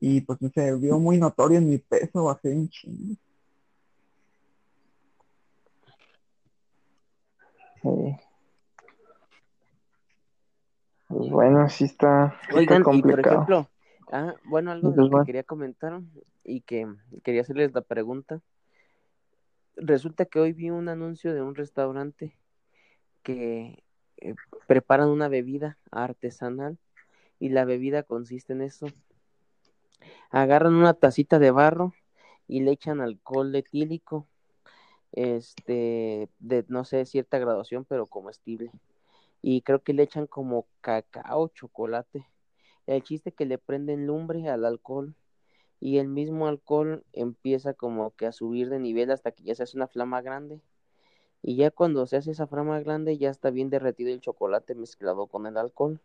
Y 0.00 0.20
pues 0.22 0.38
se 0.54 0.74
vio 0.74 0.98
muy 0.98 1.18
notorio 1.18 1.58
en 1.58 1.68
mi 1.68 1.78
peso, 1.78 2.24
bajé 2.24 2.50
un 2.50 2.68
chingo. 2.68 3.16
Pues 11.08 11.27
bueno, 11.38 11.68
sí 11.68 11.84
está, 11.84 12.34
Oigan, 12.52 12.80
y 12.80 12.84
por 12.84 12.92
complicado. 12.92 13.34
ejemplo, 13.36 13.68
ah, 14.10 14.34
bueno, 14.42 14.72
algo 14.72 14.90
de 14.90 14.96
lo 14.96 15.20
que 15.20 15.26
quería 15.26 15.44
comentar 15.44 16.00
y 16.42 16.62
que 16.62 16.84
quería 17.22 17.42
hacerles 17.42 17.72
la 17.72 17.82
pregunta. 17.82 18.40
Resulta 19.76 20.24
que 20.24 20.40
hoy 20.40 20.52
vi 20.52 20.70
un 20.70 20.88
anuncio 20.88 21.32
de 21.32 21.42
un 21.42 21.54
restaurante 21.54 22.36
que 23.22 23.84
eh, 24.16 24.34
preparan 24.66 25.10
una 25.10 25.28
bebida 25.28 25.78
artesanal 25.92 26.76
y 27.38 27.50
la 27.50 27.64
bebida 27.64 28.02
consiste 28.02 28.52
en 28.52 28.62
eso. 28.62 28.86
Agarran 30.30 30.74
una 30.74 30.94
tacita 30.94 31.38
de 31.38 31.52
barro 31.52 31.94
y 32.48 32.62
le 32.62 32.72
echan 32.72 33.00
alcohol 33.00 33.54
etílico, 33.54 34.26
este, 35.12 36.28
de 36.40 36.64
no 36.66 36.84
sé, 36.84 37.04
cierta 37.04 37.38
graduación, 37.38 37.84
pero 37.84 38.06
comestible. 38.06 38.72
Y 39.42 39.62
creo 39.62 39.82
que 39.82 39.92
le 39.92 40.02
echan 40.02 40.26
como 40.26 40.66
cacao, 40.80 41.48
chocolate. 41.48 42.26
El 42.86 43.02
chiste 43.02 43.32
que 43.32 43.46
le 43.46 43.58
prenden 43.58 44.06
lumbre 44.06 44.48
al 44.48 44.64
alcohol 44.64 45.14
y 45.80 45.98
el 45.98 46.08
mismo 46.08 46.48
alcohol 46.48 47.04
empieza 47.12 47.74
como 47.74 48.10
que 48.12 48.26
a 48.26 48.32
subir 48.32 48.68
de 48.68 48.80
nivel 48.80 49.10
hasta 49.10 49.32
que 49.32 49.44
ya 49.44 49.54
se 49.54 49.62
hace 49.62 49.76
una 49.76 49.86
flama 49.86 50.22
grande. 50.22 50.60
Y 51.42 51.56
ya 51.56 51.70
cuando 51.70 52.06
se 52.06 52.16
hace 52.16 52.32
esa 52.32 52.46
flama 52.46 52.80
grande 52.80 53.16
ya 53.16 53.30
está 53.30 53.50
bien 53.50 53.70
derretido 53.70 54.10
el 54.10 54.20
chocolate 54.20 54.74
mezclado 54.74 55.26
con 55.26 55.46
el 55.46 55.56
alcohol. 55.56 56.00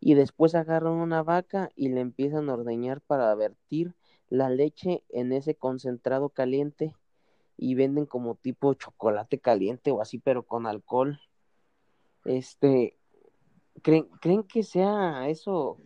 Y 0.00 0.14
después 0.14 0.54
agarran 0.54 0.94
una 0.94 1.22
vaca 1.22 1.70
y 1.76 1.88
le 1.88 2.00
empiezan 2.00 2.50
a 2.50 2.54
ordeñar 2.54 3.00
para 3.00 3.34
vertir 3.34 3.94
la 4.28 4.50
leche 4.50 5.04
en 5.08 5.32
ese 5.32 5.54
concentrado 5.54 6.28
caliente 6.28 6.94
y 7.56 7.74
venden 7.74 8.06
como 8.06 8.34
tipo 8.34 8.74
chocolate 8.74 9.38
caliente 9.38 9.90
o 9.90 10.00
así, 10.02 10.18
pero 10.18 10.42
con 10.42 10.66
alcohol. 10.66 11.20
Este, 12.24 12.96
¿creen, 13.82 14.08
¿creen 14.20 14.44
que 14.44 14.62
sea 14.62 15.28
eso 15.28 15.78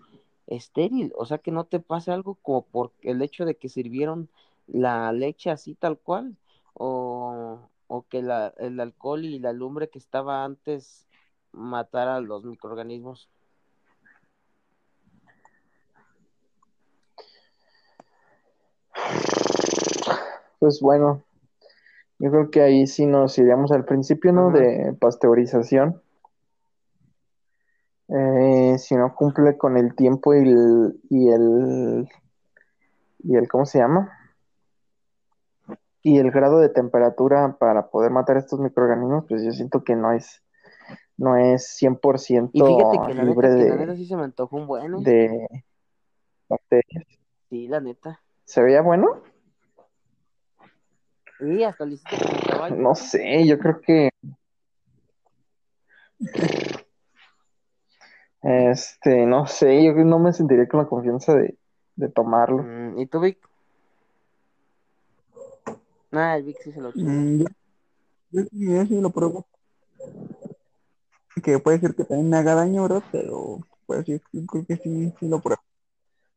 estéril? 0.47 1.13
O 1.17 1.27
sea, 1.27 1.39
que 1.39 1.51
no 1.51 1.65
te 1.65 1.81
pase 1.81 2.13
algo 2.13 2.35
como 2.37 2.63
por 2.63 2.93
el 3.03 3.23
hecho 3.23 3.45
de 3.45 3.57
que 3.57 3.69
sirvieron 3.69 4.29
la 4.67 5.13
leche 5.13 5.51
así 5.51 5.75
tal 5.75 5.99
cual, 5.99 6.37
o, 6.75 7.59
o 7.87 8.03
que 8.09 8.23
la, 8.23 8.53
el 8.59 8.79
alcohol 8.81 9.25
y 9.25 9.39
la 9.39 9.53
lumbre 9.53 9.89
que 9.89 9.99
estaba 9.99 10.45
antes 10.45 11.07
matara 11.53 12.17
a 12.17 12.21
los 12.21 12.45
microorganismos. 12.45 13.29
Pues 20.59 20.81
bueno, 20.81 21.23
yo 22.19 22.31
creo 22.31 22.51
que 22.51 22.63
ahí 22.63 22.87
sí 22.87 23.07
nos 23.07 23.39
iríamos 23.39 23.71
al 23.73 23.85
principio, 23.85 24.33
¿no? 24.33 24.51
De 24.51 24.95
pasteurización. 24.99 26.03
Eh, 28.09 28.79
si 28.79 28.95
no 28.95 29.15
cumple 29.15 29.57
con 29.57 29.77
el 29.77 29.95
tiempo 29.97 30.33
y 30.35 30.39
el, 30.39 31.01
y 31.11 31.29
el, 31.29 32.09
y 33.19 33.35
el, 33.35 33.49
¿cómo 33.49 33.67
se 33.67 33.79
llama? 33.79 34.13
Y 36.03 36.19
el 36.19 36.31
grado 36.31 36.61
de 36.61 36.69
temperatura 36.69 37.57
para 37.59 37.89
poder 37.89 38.13
matar 38.13 38.37
estos 38.37 38.61
microorganismos, 38.61 39.25
pues 39.29 39.43
yo 39.43 39.51
siento 39.51 39.83
que 39.83 39.97
no 39.97 40.13
es, 40.13 40.41
no 41.17 41.37
es 41.37 41.77
100% 41.83 42.51
Y 42.53 42.61
fíjate 42.61 43.09
que 43.09 43.15
la 43.15 43.25
libre 43.25 43.49
neta, 43.49 43.63
que 43.63 43.69
la 43.71 43.77
neta 43.77 43.93
de, 43.93 43.99
sí 43.99 44.07
se 44.07 44.17
me 44.17 44.23
antojó 44.23 44.57
un 44.57 44.69
bueno. 44.69 45.01
de 45.01 45.49
bacterias. 46.49 47.05
Sí, 47.49 47.67
la 47.67 47.81
neta. 47.81 48.21
¿Se 48.45 48.63
veía 48.63 48.83
bueno? 48.83 49.23
Y 51.41 51.65
hasta 51.65 51.85
caballo. 52.49 52.77
No 52.77 52.95
sé, 52.95 53.45
yo 53.47 53.59
creo 53.59 53.81
que 53.81 54.11
este, 58.47 59.27
no 59.27 59.49
sé, 59.49 59.85
yo 59.85 59.93
no 59.93 60.21
me 60.21 60.33
sentiría 60.33 60.69
con 60.69 60.79
la 60.79 60.87
confianza 60.87 61.35
de, 61.35 61.59
de 61.97 62.09
tomarlo. 62.09 62.63
Mm, 62.63 62.99
¿Y 63.01 63.07
tú, 63.07 63.19
Vic? 63.19 63.39
Ah, 66.13 66.37
el 66.37 66.45
Vic 66.45 66.59
sí 66.63 66.71
se 66.71 66.81
lo 66.81 66.93
chingó. 66.93 67.11
Mm, 67.11 67.39
yo, 67.41 67.47
yo 68.31 68.43
sí, 68.45 68.49
yo 68.53 68.87
sí 68.87 69.01
lo 69.01 69.11
pruebo. 69.11 69.47
Que 71.43 71.59
puede 71.59 71.81
ser 71.81 71.97
que 71.97 72.05
también 72.05 72.31
me 72.31 72.37
haga 72.37 72.55
daño, 72.55 72.83
¿verdad? 72.83 73.03
Pero 73.11 73.59
pues 73.85 74.07
yo 74.07 74.17
creo 74.47 74.65
que 74.65 74.77
sí, 74.77 75.13
sí 75.19 75.29
lo 75.29 75.41
pruebo. 75.41 75.63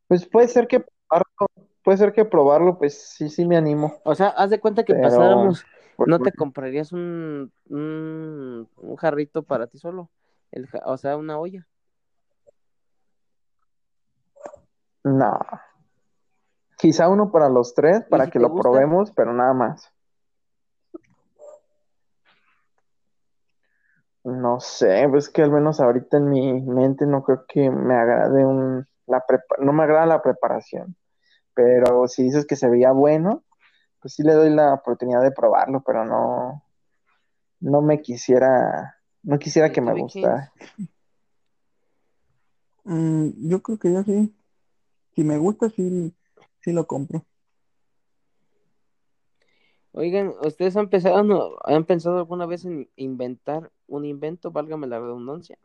Pues 0.07 0.25
puede 0.25 0.47
ser 0.47 0.67
que 0.67 0.79
probarlo, 0.79 1.67
puede 1.83 1.97
ser 1.99 2.11
que 2.11 2.25
probarlo, 2.25 2.79
pues 2.79 2.99
sí, 2.99 3.29
sí 3.29 3.45
me 3.45 3.55
animo. 3.55 3.99
O 4.03 4.15
sea, 4.15 4.29
haz 4.29 4.49
de 4.49 4.59
cuenta 4.59 4.83
que 4.83 4.95
Pero, 4.95 5.03
pasáramos, 5.03 5.63
pues, 5.95 6.09
¿no 6.09 6.19
te 6.19 6.31
comprarías 6.31 6.91
un, 6.91 7.51
un, 7.69 8.67
un 8.77 8.95
jarrito 8.95 9.43
para 9.43 9.67
ti 9.67 9.77
solo? 9.77 10.09
El, 10.51 10.67
o 10.85 10.97
sea, 10.97 11.15
una 11.15 11.37
olla. 11.37 11.67
No. 15.03 15.39
Quizá 16.77 17.09
uno 17.09 17.31
para 17.31 17.49
los 17.49 17.73
tres, 17.73 18.03
para 18.09 18.25
si 18.25 18.31
que 18.31 18.39
lo 18.39 18.49
gusta? 18.49 18.69
probemos, 18.69 19.11
pero 19.11 19.33
nada 19.33 19.53
más. 19.53 19.91
No 24.23 24.59
sé, 24.59 25.07
pues 25.09 25.29
que 25.29 25.41
al 25.41 25.51
menos 25.51 25.79
ahorita 25.79 26.17
en 26.17 26.29
mi 26.29 26.61
mente 26.61 27.05
no 27.05 27.23
creo 27.23 27.45
que 27.47 27.69
me 27.69 27.95
agrade 27.95 28.45
un, 28.45 28.85
la 29.07 29.25
prepa- 29.25 29.57
no 29.59 29.73
me 29.73 29.83
agrada 29.83 30.05
la 30.05 30.21
preparación. 30.21 30.95
Pero 31.53 32.07
si 32.07 32.23
dices 32.23 32.45
que 32.45 32.55
se 32.55 32.69
veía 32.69 32.91
bueno, 32.91 33.43
pues 34.01 34.13
sí 34.13 34.23
le 34.23 34.33
doy 34.33 34.49
la 34.49 34.73
oportunidad 34.73 35.21
de 35.21 35.31
probarlo, 35.31 35.83
pero 35.85 36.05
no, 36.05 36.63
no 37.59 37.81
me 37.81 38.01
quisiera, 38.01 38.97
no 39.23 39.39
quisiera 39.39 39.69
¿Y 39.69 39.71
que 39.71 39.81
me 39.81 39.93
gustara. 39.93 40.53
Mm, 42.85 43.49
yo 43.49 43.61
creo 43.61 43.77
que 43.77 43.93
yo 43.93 44.03
sí. 44.03 44.33
Si 45.15 45.23
me 45.23 45.37
gusta, 45.37 45.69
sí, 45.69 46.13
sí 46.61 46.71
lo 46.71 46.87
compro. 46.87 47.25
Oigan, 49.91 50.33
¿ustedes 50.45 50.77
han 50.77 50.89
pensado, 50.89 51.23
no- 51.23 51.51
han 51.65 51.85
pensado 51.85 52.17
alguna 52.19 52.45
vez 52.45 52.65
en 52.65 52.89
inventar 52.95 53.71
un 53.87 54.05
invento, 54.05 54.51
válgame 54.51 54.87
la 54.87 54.99
redundancia? 54.99 55.57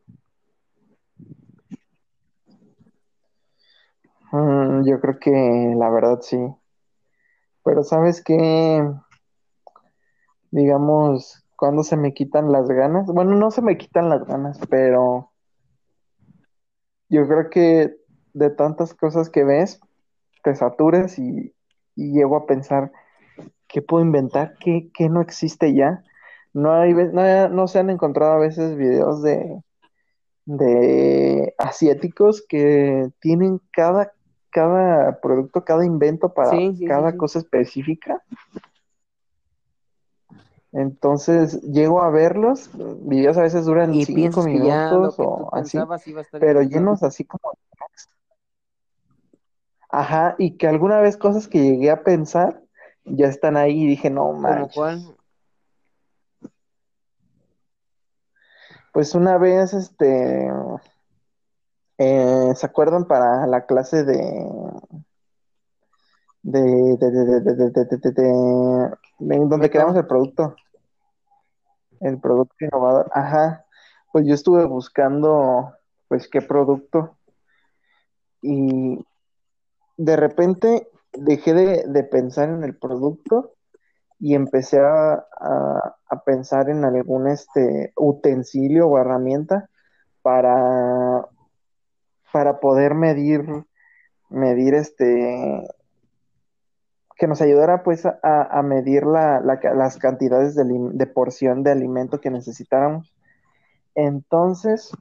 Mm, 4.33 4.87
yo 4.87 5.01
creo 5.01 5.19
que 5.19 5.31
la 5.79 5.91
verdad 5.91 6.21
sí. 6.21 6.37
Pero 7.65 7.83
sabes 7.83 8.23
qué, 8.23 8.83
digamos, 10.51 11.45
cuando 11.57 11.83
se 11.83 11.97
me 11.97 12.15
quitan 12.15 12.53
las 12.53 12.69
ganas, 12.69 13.07
bueno, 13.07 13.35
no 13.37 13.51
se 13.51 13.63
me 13.63 13.79
quitan 13.79 14.09
las 14.09 14.25
ganas, 14.27 14.59
pero 14.69 15.33
yo 17.09 17.27
creo 17.27 17.51
que 17.51 17.97
de 18.35 18.51
tantas 18.51 18.93
cosas 18.95 19.31
que 19.31 19.45
ves, 19.45 19.81
te 20.43 20.55
saturas 20.55 21.19
y, 21.19 21.55
y 21.97 22.13
llego 22.13 22.37
a 22.37 22.47
pensar, 22.47 22.93
¿qué 23.69 23.81
puedo 23.81 24.05
inventar? 24.05 24.57
¿Qué, 24.61 24.91
qué 24.93 25.09
no 25.09 25.23
existe 25.23 25.73
ya? 25.75 26.05
No 26.53 26.73
hay, 26.75 26.93
no, 26.93 27.49
no 27.49 27.67
se 27.67 27.79
han 27.79 27.91
encontrado 27.91 28.35
a 28.35 28.39
veces 28.39 28.77
videos 28.77 29.23
de, 29.23 29.63
de 30.45 31.55
asiáticos 31.59 32.45
que 32.49 33.11
tienen 33.21 33.61
cada, 33.73 34.13
cada 34.51 35.21
producto, 35.21 35.65
cada 35.65 35.85
invento 35.85 36.35
para 36.35 36.51
Sí, 36.51 36.73
sí, 36.73 36.77
sí, 36.79 36.87
cada 36.87 37.13
sí. 37.13 37.19
cosa 37.19 37.39
específica. 37.39 38.23
Entonces 40.73 41.61
llego 41.63 42.03
a 42.03 42.11
verlos, 42.11 42.69
videos 43.07 43.37
a 43.37 43.43
veces 43.43 43.65
duran 43.65 43.95
Y 43.95 44.05
cinco 44.05 44.43
minutos 44.43 45.15
o 45.19 45.55
así, 45.55 45.79
pero 46.41 46.63
llenos 46.63 47.03
así 47.05 47.25
como... 47.25 47.53
Ajá, 49.97 50.35
y 50.39 50.57
que 50.57 50.67
alguna 50.67 51.01
vez 51.01 51.17
cosas 51.17 51.47
que 51.47 51.61
llegué 51.61 51.91
a 51.91 52.03
pensar 52.03 52.61
ya 53.05 53.29
están 53.29 53.57
ahí 53.57 53.85
y 53.85 53.87
dije, 53.87 54.11
no 54.11 54.33
manches. 54.33 54.75
¿Cómo 54.75 54.75
cuál? 54.75 55.17
Pues 58.93 59.15
una 59.15 59.39
vez, 59.39 59.73
este, 59.73 60.51
¿se 61.99 62.67
acuerdan 62.67 63.07
para 63.07 63.47
la 63.47 63.67
clase 63.67 64.03
de 64.05 64.49
de, 66.43 66.61
de, 66.61 67.11
de, 67.11 67.41
de 67.41 68.11
de. 68.11 69.39
donde 69.47 69.71
creamos 69.71 69.97
el 69.97 70.07
producto? 70.07 70.57
El 72.01 72.21
producto 72.21 72.55
innovador, 72.59 73.11
ajá. 73.15 73.65
Pues 74.13 74.27
yo 74.27 74.35
estuve 74.35 74.65
buscando, 74.67 75.73
pues, 76.09 76.29
qué 76.29 76.43
producto. 76.43 77.17
Y 78.43 78.73
de 80.05 80.17
repente 80.17 80.89
dejé 81.13 81.55
de, 81.55 81.85
de 81.87 82.05
pensar 82.05 82.49
en 82.51 82.65
el 82.65 82.77
producto 82.77 83.55
y 84.21 84.35
empecé 84.35 84.81
a, 84.81 85.15
a- 85.15 85.97
pensar 86.25 86.71
en 86.71 86.85
algún 86.85 87.29
este 87.29 87.93
utensilio 87.97 88.89
o 88.89 88.99
herramienta 88.99 89.69
para, 90.23 91.29
para 92.33 92.61
poder 92.61 92.95
medir, 92.95 93.45
medir 94.31 94.75
este, 94.75 95.67
que 97.17 97.27
nos 97.29 97.41
ayudara 97.41 97.83
pues 97.83 98.05
a, 98.07 98.19
a 98.23 98.63
medir 98.63 99.05
la, 99.05 99.41
las 99.41 99.97
cantidades 99.99 100.55
de, 100.57 100.65
de 100.67 101.07
porción 101.07 101.63
de 101.63 101.71
alimento 101.73 102.21
que 102.21 102.31
necesitáramos. 102.31 103.15
Entonces, 103.95 104.93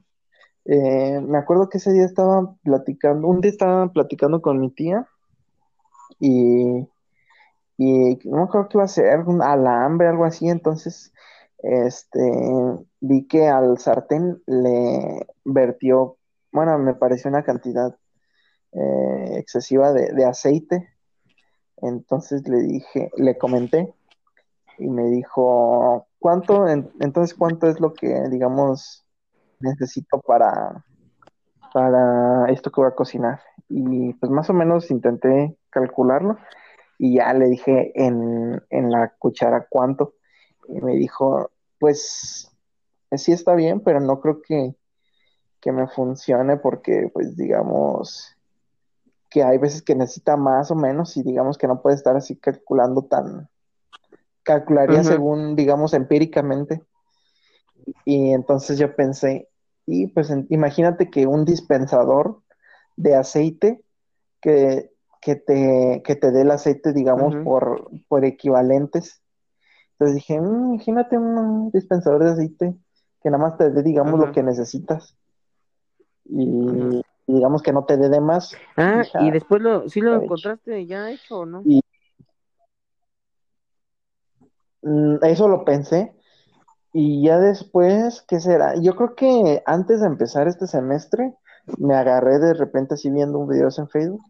eh, 0.66 1.20
me 1.20 1.38
acuerdo 1.38 1.68
que 1.68 1.78
ese 1.78 1.92
día 1.92 2.04
estaba 2.04 2.54
platicando, 2.62 3.28
un 3.28 3.40
día 3.40 3.50
estaba 3.52 3.88
platicando 3.92 4.42
con 4.42 4.60
mi 4.60 4.70
tía 4.70 5.06
y 6.20 6.86
y 7.78 8.18
no 8.24 8.38
me 8.38 8.42
acuerdo 8.44 8.68
que 8.68 8.78
iba 8.78 8.84
a 8.84 8.88
ser 8.88 9.20
un 9.20 9.42
alambre, 9.42 10.08
algo 10.08 10.24
así, 10.24 10.48
entonces 10.48 11.12
este 11.58 12.20
vi 13.00 13.26
que 13.26 13.48
al 13.48 13.78
sartén 13.78 14.42
le 14.46 15.26
vertió, 15.44 16.18
bueno, 16.52 16.78
me 16.78 16.94
pareció 16.94 17.30
una 17.30 17.42
cantidad 17.44 17.96
eh, 18.72 19.38
excesiva 19.38 19.92
de, 19.92 20.12
de 20.12 20.24
aceite, 20.26 20.88
entonces 21.78 22.46
le 22.48 22.58
dije, 22.62 23.10
le 23.16 23.38
comenté 23.38 23.94
y 24.78 24.88
me 24.88 25.04
dijo, 25.08 26.06
¿cuánto? 26.18 26.68
En- 26.68 26.90
entonces, 27.00 27.36
¿cuánto 27.36 27.68
es 27.68 27.80
lo 27.80 27.94
que, 27.94 28.28
digamos, 28.30 29.03
necesito 29.64 30.20
para, 30.20 30.84
para 31.72 32.50
esto 32.50 32.70
que 32.70 32.80
voy 32.80 32.88
a 32.88 32.94
cocinar? 32.94 33.40
Y 33.68 34.12
pues 34.14 34.30
más 34.30 34.48
o 34.50 34.52
menos 34.52 34.90
intenté 34.90 35.56
calcularlo 35.70 36.38
y 36.98 37.16
ya 37.16 37.32
le 37.34 37.46
dije 37.46 37.92
en, 37.94 38.62
en 38.70 38.90
la 38.90 39.14
cuchara 39.18 39.66
cuánto. 39.68 40.14
Y 40.68 40.80
me 40.80 40.94
dijo, 40.94 41.50
pues 41.78 42.50
sí 43.16 43.32
está 43.32 43.54
bien, 43.54 43.80
pero 43.80 44.00
no 44.00 44.20
creo 44.20 44.40
que, 44.42 44.74
que 45.60 45.72
me 45.72 45.86
funcione 45.88 46.56
porque, 46.56 47.10
pues 47.12 47.36
digamos, 47.36 48.36
que 49.30 49.42
hay 49.42 49.58
veces 49.58 49.82
que 49.82 49.94
necesita 49.94 50.36
más 50.36 50.70
o 50.70 50.74
menos 50.74 51.16
y 51.16 51.22
digamos 51.22 51.58
que 51.58 51.66
no 51.66 51.82
puede 51.82 51.96
estar 51.96 52.16
así 52.16 52.36
calculando 52.36 53.02
tan, 53.02 53.48
calcularía 54.44 55.02
según, 55.02 55.56
digamos, 55.56 55.94
empíricamente. 55.94 56.82
Y 58.04 58.30
entonces 58.30 58.78
yo 58.78 58.94
pensé, 58.94 59.48
y 59.86 60.06
pues 60.08 60.30
en- 60.30 60.46
imagínate 60.50 61.10
que 61.10 61.26
un 61.26 61.44
dispensador 61.44 62.42
de 62.96 63.14
aceite 63.16 63.82
que, 64.40 64.90
que 65.20 65.36
te, 65.36 66.02
que 66.04 66.16
te 66.16 66.30
dé 66.32 66.42
el 66.42 66.50
aceite, 66.50 66.92
digamos, 66.92 67.34
por, 67.44 67.90
por 68.08 68.24
equivalentes. 68.24 69.22
Entonces 69.92 70.16
dije, 70.16 70.40
"Mm, 70.40 70.74
imagínate 70.74 71.18
un 71.18 71.70
dispensador 71.70 72.24
de 72.24 72.30
aceite 72.30 72.74
que 73.22 73.30
nada 73.30 73.42
más 73.42 73.56
te 73.56 73.70
dé, 73.70 73.82
digamos, 73.82 74.18
lo 74.20 74.32
que 74.32 74.42
necesitas. 74.42 75.16
Y, 76.26 77.02
digamos 77.26 77.62
que 77.62 77.72
no 77.72 77.84
te 77.84 77.96
dé 77.96 78.08
de 78.08 78.20
más. 78.20 78.54
Ah, 78.76 79.02
y 79.20 79.28
"Ah, 79.28 79.30
después 79.32 79.62
lo, 79.62 79.88
sí 79.88 80.00
lo 80.00 80.12
está 80.14 80.24
hecho". 80.24 80.24
encontraste 80.24 80.86
ya 80.86 81.10
hecho 81.10 81.40
o 81.40 81.46
no? 81.46 81.62
Y 81.64 81.80
mm, 84.82 85.16
eso 85.22 85.48
lo 85.48 85.64
pensé. 85.64 86.14
Y 86.96 87.24
ya 87.24 87.40
después, 87.40 88.24
¿qué 88.28 88.38
será? 88.38 88.76
Yo 88.80 88.94
creo 88.94 89.16
que 89.16 89.64
antes 89.66 90.00
de 90.00 90.06
empezar 90.06 90.46
este 90.46 90.68
semestre, 90.68 91.34
me 91.76 91.96
agarré 91.96 92.38
de 92.38 92.54
repente 92.54 92.94
así 92.94 93.10
viendo 93.10 93.40
un 93.40 93.48
video 93.48 93.68
en 93.76 93.88
Facebook 93.88 94.22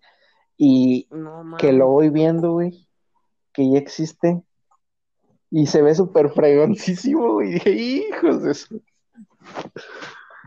y 0.57 1.07
No 1.11 1.59
que 1.59 1.75
lo 1.75 1.89
voy 1.89 2.09
viendo, 2.09 2.53
güey, 2.53 2.89
que 3.53 3.71
ya 3.71 3.79
existe 3.79 4.43
y 5.51 5.67
se 5.67 5.83
ve 5.83 5.95
súper 5.95 6.31
fregoncísimo, 6.31 7.35
güey. 7.35 7.51
Y 7.51 7.53
dije, 7.53 7.71
hijos 7.71 8.43
de 8.43 8.53
eso. 8.53 8.77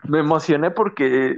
Me 0.06 0.20
emocioné 0.20 0.72
porque 0.72 1.38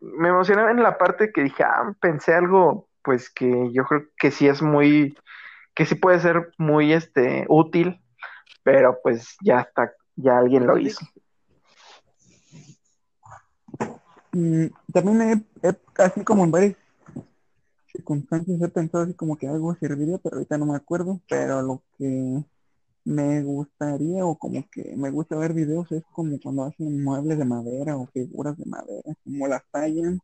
me 0.00 0.28
emocioné 0.28 0.70
en 0.70 0.82
la 0.82 0.96
parte 0.96 1.32
que 1.34 1.42
dije, 1.42 1.64
ah, 1.64 1.94
pensé 2.00 2.32
algo, 2.34 2.88
pues 3.02 3.28
que 3.28 3.70
yo 3.74 3.84
creo 3.84 4.06
que 4.16 4.30
sí 4.30 4.48
es 4.48 4.62
muy, 4.62 5.18
que 5.74 5.84
sí 5.84 5.96
puede 5.96 6.18
ser 6.18 6.50
muy, 6.56 6.94
este, 6.94 7.44
útil, 7.50 8.00
pero 8.62 8.98
pues 9.02 9.36
ya 9.42 9.60
está, 9.60 9.92
ya 10.16 10.38
alguien 10.38 10.64
¿Y 10.64 10.66
lo 10.66 10.78
hizo. 10.78 11.04
También 14.92 15.22
he, 15.22 15.68
he- 15.68 15.80
así 15.98 16.22
como 16.24 16.44
en 16.44 16.50
varias 16.50 16.76
circunstancias 17.90 18.60
he 18.60 18.68
pensado 18.68 19.04
así 19.04 19.14
como 19.14 19.36
que 19.36 19.48
algo 19.48 19.74
serviría, 19.76 20.18
pero 20.18 20.36
ahorita 20.36 20.58
no 20.58 20.66
me 20.66 20.76
acuerdo, 20.76 21.20
pero 21.28 21.62
lo 21.62 21.82
que 21.96 22.44
me 23.04 23.42
gustaría 23.42 24.26
o 24.26 24.36
como 24.36 24.64
que 24.70 24.94
me 24.96 25.10
gusta 25.10 25.36
ver 25.36 25.52
videos 25.52 25.90
es 25.92 26.02
como 26.12 26.38
cuando 26.40 26.64
hacen 26.64 27.02
muebles 27.02 27.38
de 27.38 27.44
madera 27.44 27.96
o 27.96 28.06
figuras 28.08 28.56
de 28.58 28.64
madera, 28.66 29.14
como 29.24 29.46
las 29.46 29.62
tallan, 29.70 30.20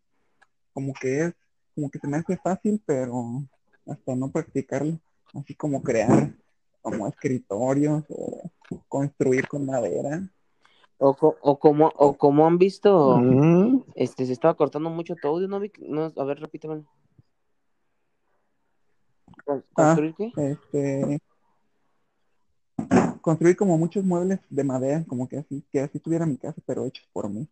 como 0.74 0.92
que 0.94 1.26
es, 1.26 1.35
como 1.74 1.90
que 1.90 1.98
se 1.98 2.08
me 2.08 2.16
hace 2.18 2.37
fácil, 2.37 2.82
pero 2.85 3.42
hasta 3.87 4.14
no 4.14 4.30
practicarlo, 4.30 4.98
así 5.35 5.54
como 5.54 5.82
crear 5.82 6.35
como 6.82 7.06
escritorios 7.06 8.04
o 8.10 8.50
construir 8.88 9.46
con 9.48 9.64
madera. 9.64 10.28
O, 10.98 11.14
co- 11.14 11.36
o 11.40 11.58
como, 11.58 11.88
o 11.96 12.16
como 12.16 12.46
han 12.46 12.58
visto, 12.58 13.18
Mm, 13.18 13.78
este, 13.94 14.26
se 14.26 14.32
estaba 14.32 14.54
cortando 14.54 14.90
mucho 14.90 15.16
tu 15.16 15.28
audio, 15.28 15.48
¿no, 15.48 15.58
Vic? 15.60 15.78
No, 15.78 16.12
a 16.16 16.24
ver, 16.24 16.38
repíteme. 16.40 16.84
¿Con- 19.44 19.64
Ah, 19.76 19.96
¿Construir 19.96 20.14
qué? 20.14 20.32
este, 20.36 21.20
construir 23.20 23.56
como 23.56 23.78
muchos 23.78 24.04
muebles 24.04 24.40
de 24.50 24.64
madera, 24.64 25.04
como 25.06 25.28
que 25.28 25.38
así, 25.38 25.64
que 25.70 25.80
así 25.80 25.98
tuviera 25.98 26.26
mi 26.26 26.36
casa, 26.36 26.60
pero 26.66 26.84
hechos 26.84 27.08
por 27.12 27.28
mí. 27.28 27.48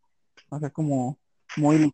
O 0.50 0.58
sea, 0.58 0.70
como 0.70 1.18
muy 1.56 1.92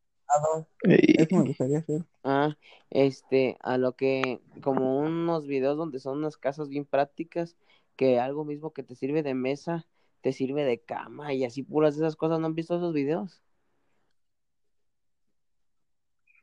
Eso 0.82 1.36
me 1.36 1.44
gustaría 1.44 1.78
hacer. 1.78 2.02
Ah, 2.24 2.56
este, 2.90 3.56
a 3.60 3.78
lo 3.78 3.92
que, 3.92 4.40
como 4.62 4.98
unos 4.98 5.46
videos 5.46 5.76
donde 5.76 6.00
son 6.00 6.18
unas 6.18 6.36
casas 6.36 6.68
bien 6.68 6.84
prácticas, 6.84 7.56
que 7.96 8.18
algo 8.18 8.44
mismo 8.44 8.72
que 8.72 8.82
te 8.82 8.94
sirve 8.94 9.22
de 9.22 9.34
mesa, 9.34 9.86
te 10.22 10.32
sirve 10.32 10.64
de 10.64 10.80
cama 10.80 11.32
y 11.34 11.44
así 11.44 11.62
puras 11.62 11.96
de 11.96 12.04
esas 12.04 12.16
cosas, 12.16 12.40
¿no 12.40 12.46
han 12.46 12.54
visto 12.54 12.76
esos 12.76 12.92
videos? 12.92 13.40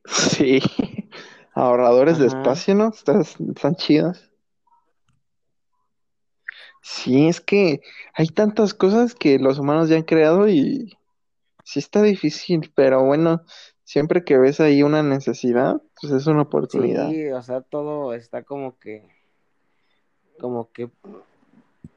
sí, 0.06 0.60
ahorradores 1.54 2.18
de 2.18 2.28
espacio, 2.28 2.76
¿no? 2.76 2.90
Están, 2.90 3.22
están 3.22 3.76
chidas. 3.76 4.30
Sí, 6.82 7.28
es 7.28 7.40
que 7.40 7.82
hay 8.14 8.28
tantas 8.28 8.74
cosas 8.74 9.16
que 9.16 9.40
los 9.40 9.58
humanos 9.58 9.90
ya 9.90 9.96
han 9.96 10.04
creado 10.04 10.50
y 10.50 10.98
sí 11.64 11.80
está 11.80 12.02
difícil, 12.02 12.72
pero 12.76 13.04
bueno, 13.06 13.44
siempre 13.94 14.24
que 14.24 14.40
ves 14.40 14.60
ahí 14.60 14.82
una 14.82 15.04
necesidad, 15.04 15.80
pues 16.02 16.12
es 16.12 16.26
una 16.26 16.42
oportunidad. 16.42 17.12
Sí, 17.12 17.30
o 17.30 17.42
sea, 17.44 17.62
todo 17.62 18.16
está 18.16 18.42
como 18.42 18.80
que, 18.80 19.08
como 20.40 20.72
que 20.72 20.90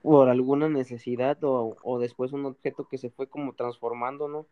por 0.03 0.29
alguna 0.29 0.69
necesidad 0.69 1.43
o, 1.43 1.75
o 1.83 1.99
después 1.99 2.35
un 2.35 2.45
objeto 2.45 2.87
que 2.87 2.99
se 2.99 3.09
fue 3.09 3.29
como 3.29 3.55
transformando, 3.55 4.29
¿no? 4.29 4.47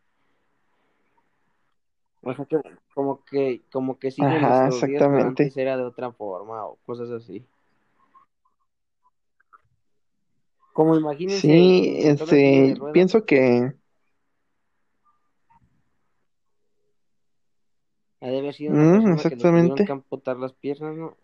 O 2.23 2.33
sea, 2.35 2.47
que 2.47 2.57
como 2.95 3.23
que, 3.27 3.61
como 3.71 3.99
que 3.99 4.11
sigue 4.11 4.27
Ajá, 4.27 4.69
nuestros 4.69 4.89
días, 4.89 5.03
exactamente. 5.03 5.43
antes 5.43 5.57
era 5.59 5.77
de 5.77 5.83
otra 5.83 6.13
forma 6.13 6.65
o 6.65 6.79
cosas 6.87 7.11
así. 7.11 7.45
Como 10.73 10.97
imagínense 10.97 11.43
Sí, 11.43 11.99
este, 11.99 12.75
pienso 12.95 13.27
que 13.27 13.75
Ha 18.25 18.29
de 18.29 18.39
haber 18.39 18.55
sido 18.55 18.73
una 18.73 18.81
Mm, 18.81 18.95
persona 18.97 19.27
que 19.27 19.37
le 19.37 19.45
tuvieron 19.45 19.83
exactamente. 19.83 19.85
que 19.85 19.93
amputar 19.93 20.39
las 20.39 20.55
piernas, 20.55 20.97
¿no? 20.97 21.15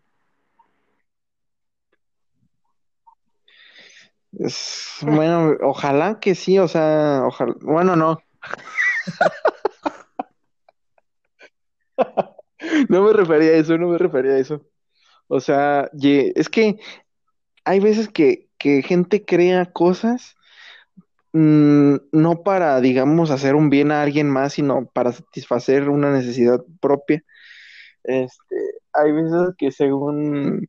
Es, 4.39 4.99
bueno, 5.03 5.57
ojalá 5.63 6.21
que 6.21 6.35
sí, 6.35 6.59
o 6.59 6.69
sea, 6.69 7.23
ojalá, 7.27 7.55
bueno, 7.63 7.97
no. 7.97 8.19
No 12.91 13.03
me 13.03 13.13
refería 13.15 13.53
a 13.53 13.57
eso, 13.57 13.79
no 13.79 13.89
me 13.89 13.99
refería 13.99 14.33
a 14.33 14.39
eso. 14.39 14.67
O 15.29 15.41
sea, 15.41 15.91
es 16.03 16.49
que 16.51 16.79
hay 17.65 17.81
veces 17.81 18.09
que, 18.09 18.51
que 18.59 18.83
gente 18.83 19.25
crea 19.25 19.73
cosas 19.73 20.37
mm, 21.33 21.97
no 22.13 22.43
para, 22.43 22.81
digamos, 22.81 23.31
hacer 23.31 23.55
un 23.55 23.71
bien 23.71 23.93
a 23.93 24.03
alguien 24.03 24.29
más, 24.31 24.55
sino 24.55 24.87
para 24.87 25.13
satisfacer 25.13 25.89
una 25.89 26.13
necesidad 26.13 26.61
propia. 26.81 27.23
Este, 28.05 28.57
hay 28.93 29.13
veces 29.13 29.55
que 29.59 29.73
según 29.73 30.69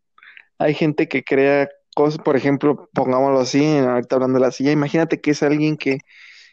hay 0.59 0.73
gente 0.75 1.07
que 1.09 1.23
crea 1.23 1.69
cosas, 1.95 2.19
por 2.23 2.37
ejemplo, 2.37 2.89
pongámoslo 2.93 3.39
así, 3.39 3.77
ahorita 3.77 4.15
hablando 4.15 4.39
de 4.39 4.45
la 4.45 4.51
silla, 4.51 4.71
imagínate 4.71 5.21
que 5.21 5.31
es 5.31 5.43
alguien 5.43 5.77
que, 5.77 5.99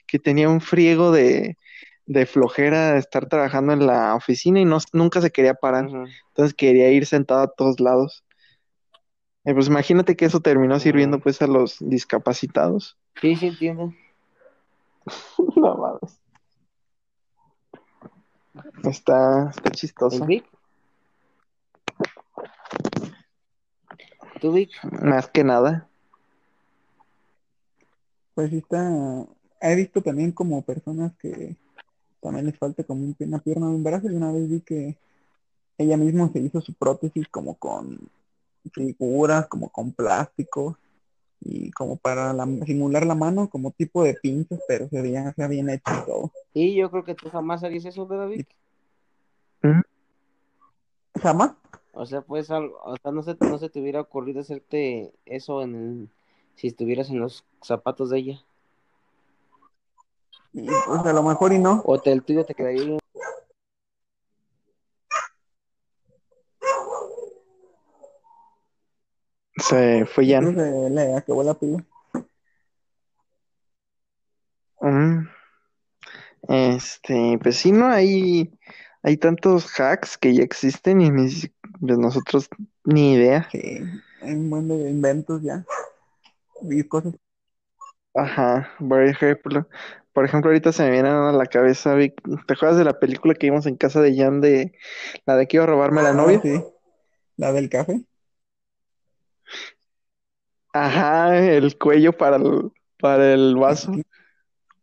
que 0.07 0.19
tenía 0.19 0.49
un 0.49 0.61
friego 0.61 1.13
de, 1.13 1.57
de 2.07 2.27
flojera 2.27 2.93
de 2.95 2.99
estar 3.01 3.29
trabajando 3.29 3.73
en 3.75 3.87
la 3.87 4.15
oficina 4.15 4.61
y 4.61 4.65
no, 4.65 4.79
nunca 4.93 5.21
se 5.21 5.31
quería 5.31 5.55
parar, 5.55 5.89
entonces 6.31 6.55
quería 6.55 6.91
ir 6.91 7.07
sentado 7.07 7.43
a 7.43 7.53
todos 7.55 7.81
lados. 7.81 8.25
Eh, 9.49 9.55
pues 9.55 9.69
imagínate 9.69 10.15
que 10.15 10.27
eso 10.27 10.41
terminó 10.41 10.79
sirviendo 10.79 11.21
pues 11.21 11.41
a 11.41 11.47
los 11.47 11.79
discapacitados. 11.81 12.99
Sí, 13.19 13.35
sí, 13.35 13.47
entiendo. 13.47 13.95
No 15.57 15.75
mames. 15.75 16.21
Está, 18.85 19.49
está 19.49 19.71
¿El 19.71 19.75
chistoso. 19.75 20.27
Vic? 20.27 20.45
¿Tú, 24.39 24.53
Vic? 24.53 24.71
Más 25.03 25.29
que 25.31 25.43
nada. 25.45 25.89
Pues 28.35 28.51
sí 28.51 28.59
está, 28.59 28.87
he 29.63 29.75
visto 29.77 30.03
también 30.03 30.33
como 30.33 30.61
personas 30.61 31.13
que 31.17 31.57
también 32.21 32.45
les 32.45 32.59
falta 32.59 32.85
como 32.85 33.01
un- 33.03 33.17
una 33.19 33.39
pierna 33.39 33.69
de 33.69 33.77
un 33.77 33.83
brazo 33.83 34.09
y 34.11 34.15
una 34.15 34.31
vez 34.31 34.47
vi 34.51 34.61
que 34.61 34.99
ella 35.79 35.97
misma 35.97 36.29
se 36.35 36.41
hizo 36.41 36.61
su 36.61 36.75
prótesis 36.75 37.27
como 37.29 37.55
con 37.55 37.99
figuras, 38.73 39.47
como 39.47 39.69
con 39.69 39.93
plástico 39.93 40.79
y 41.41 41.71
como 41.71 41.97
para 41.97 42.33
la- 42.33 42.47
simular 42.67 43.07
la 43.07 43.15
mano 43.15 43.49
como 43.49 43.71
tipo 43.71 44.03
de 44.03 44.15
pinzas, 44.15 44.61
pero 44.67 44.89
se 44.89 45.01
veía, 45.01 45.33
se 45.35 45.49
bien 45.49 45.71
hecho 45.71 45.93
y 46.03 46.07
todo. 46.07 46.33
Y 46.53 46.75
yo 46.75 46.91
creo 46.91 47.05
que 47.05 47.15
tú 47.15 47.29
jamás 47.31 47.63
harías 47.63 47.85
eso, 47.85 48.07
¿verdad, 48.07 48.29
Vic? 48.29 48.49
¿Mm? 49.63 49.81
¿Jamás? 51.21 51.53
O 51.93 52.07
sea, 52.07 52.21
pues 52.21 52.51
algo, 52.51 52.79
o 52.85 52.97
sea, 52.97 53.11
no 53.13 53.23
se, 53.23 53.37
no 53.41 53.59
se 53.59 53.69
te 53.69 53.81
hubiera 53.81 54.01
ocurrido 54.01 54.41
hacerte 54.41 55.13
eso 55.27 55.63
en 55.63 55.75
el, 55.75 56.09
si 56.55 56.69
estuvieras 56.69 57.11
en 57.11 57.19
los 57.21 57.45
zapatos 57.63 58.11
de 58.11 58.19
ella. 58.19 58.45
Y 60.53 60.67
pues 60.87 61.01
a 61.05 61.13
lo 61.13 61.23
mejor 61.23 61.53
y 61.53 61.59
no. 61.59 61.83
O 61.85 62.01
te, 62.01 62.13
el 62.13 62.23
tuyo 62.23 62.45
te 62.45 62.55
quedaría 62.55 62.99
Se 69.61 70.07
fue 70.07 70.27
ya. 70.27 70.41
Que 70.41 70.91
le 70.91 71.15
acabó 71.17 71.43
la 71.43 71.55
pila. 71.55 71.85
Este, 76.49 77.39
pues 77.43 77.57
sí, 77.57 77.73
¿no? 77.73 77.89
Hay, 77.89 78.51
hay 79.03 79.17
tantos 79.17 79.79
hacks 79.79 80.17
que 80.17 80.35
ya 80.35 80.43
existen 80.43 81.01
y 81.01 81.11
ni 81.11 81.29
pues 81.81 81.99
nosotros 81.99 82.49
ni 82.85 83.15
idea. 83.15 83.49
Sí, 83.53 83.81
hay 84.23 84.35
un 84.35 84.51
buen 84.51 84.69
de 84.69 84.91
inventos 84.91 85.43
ya. 85.43 85.65
Y 86.63 86.83
cosas. 86.85 87.15
Ajá, 88.15 88.71
por 88.81 89.03
ejemplo, 89.03 89.69
por 90.13 90.25
ejemplo, 90.25 90.51
ahorita 90.51 90.73
se 90.73 90.83
me 90.83 90.91
viene 90.91 91.09
a 91.09 91.31
la 91.31 91.47
cabeza, 91.47 91.95
Vic, 91.95 92.21
¿te 92.47 92.55
acuerdas 92.55 92.79
de 92.79 92.85
la 92.85 92.99
película 92.99 93.35
que 93.35 93.47
vimos 93.49 93.67
en 93.67 93.77
casa 93.77 94.01
de 94.01 94.17
Jan 94.17 94.41
de 94.41 94.73
la 95.27 95.37
de 95.37 95.47
que 95.47 95.59
iba 95.59 95.65
a 95.65 95.69
robarme 95.69 96.03
la 96.03 96.11
Ah, 96.11 96.15
novia? 96.15 96.41
sí, 96.41 96.65
la 97.37 97.53
del 97.53 97.69
café. 97.69 98.03
Ajá, 100.81 101.37
el 101.37 101.77
cuello 101.77 102.17
para 102.17 102.37
el, 102.37 102.71
para 103.01 103.33
el 103.35 103.57
vaso. 103.57 103.93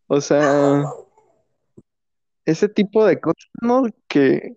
O 0.07 0.21
sea, 0.21 0.83
ese 2.45 2.69
tipo 2.69 3.05
de 3.05 3.19
cosas, 3.19 3.49
¿no? 3.61 3.83
Que, 4.07 4.55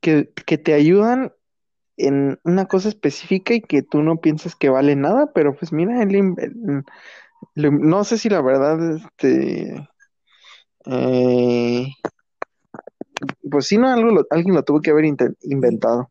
que, 0.00 0.32
que 0.46 0.58
te 0.58 0.74
ayudan 0.74 1.32
en 1.96 2.40
una 2.44 2.66
cosa 2.66 2.88
específica 2.90 3.54
y 3.54 3.62
que 3.62 3.82
tú 3.82 4.02
no 4.02 4.20
piensas 4.20 4.56
que 4.56 4.70
vale 4.70 4.96
nada, 4.96 5.32
pero 5.34 5.56
pues 5.56 5.72
mira, 5.72 6.02
el- 6.02 6.34
no 7.54 8.04
sé 8.04 8.18
si 8.18 8.28
la 8.28 8.40
verdad, 8.42 8.96
este, 8.96 9.88
eh, 10.86 11.86
pues 13.50 13.66
sí, 13.66 13.78
no, 13.78 13.88
algo 13.88 14.10
lo- 14.10 14.26
alguien 14.30 14.54
lo 14.54 14.62
tuvo 14.64 14.80
que 14.80 14.90
haber 14.90 15.04
inventado. 15.42 16.10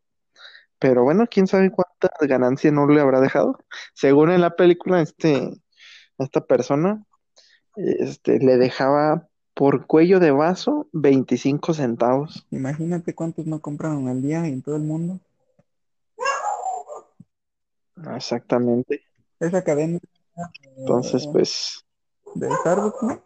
Pero 0.80 1.04
bueno, 1.04 1.28
quién 1.30 1.46
sabe 1.48 1.72
cuánta 1.72 2.10
ganancia 2.22 2.72
no 2.72 2.88
le 2.88 3.02
habrá 3.02 3.20
dejado. 3.20 3.60
Según 3.94 4.32
en 4.32 4.42
la 4.42 4.56
película, 4.56 5.02
este, 5.02 5.62
esta 6.18 6.42
persona, 6.42 7.04
este, 7.76 8.40
le 8.40 8.58
dejaba 8.58 9.28
por 9.54 9.88
cuello 9.88 10.22
de 10.22 10.32
vaso 10.32 10.88
25 10.94 11.74
centavos. 11.74 12.48
Imagínate 12.50 13.14
cuántos 13.14 13.46
no 13.46 13.60
compraron 13.60 14.08
al 14.08 14.22
día 14.22 14.48
en 14.48 14.62
todo 14.62 14.78
el 14.78 14.84
mundo. 14.84 15.20
Exactamente. 18.16 19.04
Esa 19.40 19.62
cadena 19.62 20.00
Entonces, 20.78 21.26
eh, 21.26 21.30
pues, 21.34 21.86
de 22.36 22.50
Starbucks, 22.56 23.04
¿no? 23.04 23.24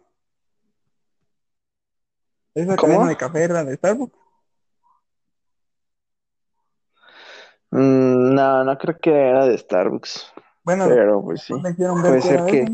Esa 2.54 2.76
¿Cómo? 2.76 2.92
cadena 2.92 3.08
de 3.08 3.16
café 3.16 3.42
era 3.44 3.64
de 3.64 3.76
Starbucks. 3.76 4.23
Mm, 7.74 8.34
no, 8.34 8.64
no 8.64 8.78
creo 8.78 8.98
que 8.98 9.10
era 9.10 9.46
de 9.46 9.58
Starbucks. 9.58 10.32
Bueno, 10.64 10.86
Pero 10.88 11.22
pues 11.22 11.42
sí. 11.42 11.54
ver 11.62 11.74
Puede 11.76 12.20
ser 12.22 12.44
que. 12.46 12.64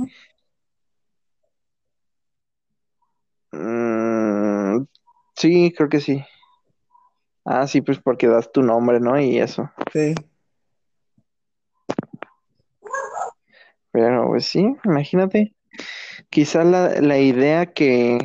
mm, 3.52 4.86
sí, 5.34 5.72
creo 5.76 5.88
que 5.88 6.00
sí. 6.00 6.24
Ah, 7.44 7.66
sí, 7.66 7.80
pues 7.80 7.98
porque 7.98 8.28
das 8.28 8.52
tu 8.52 8.62
nombre, 8.62 9.00
¿no? 9.00 9.18
Y 9.18 9.38
eso. 9.38 9.70
Sí, 9.92 10.14
Pero 13.92 14.28
pues 14.28 14.46
sí, 14.46 14.76
imagínate. 14.84 15.54
Quizá 16.28 16.64
la, 16.64 17.00
la 17.00 17.18
idea 17.18 17.66
que, 17.66 18.18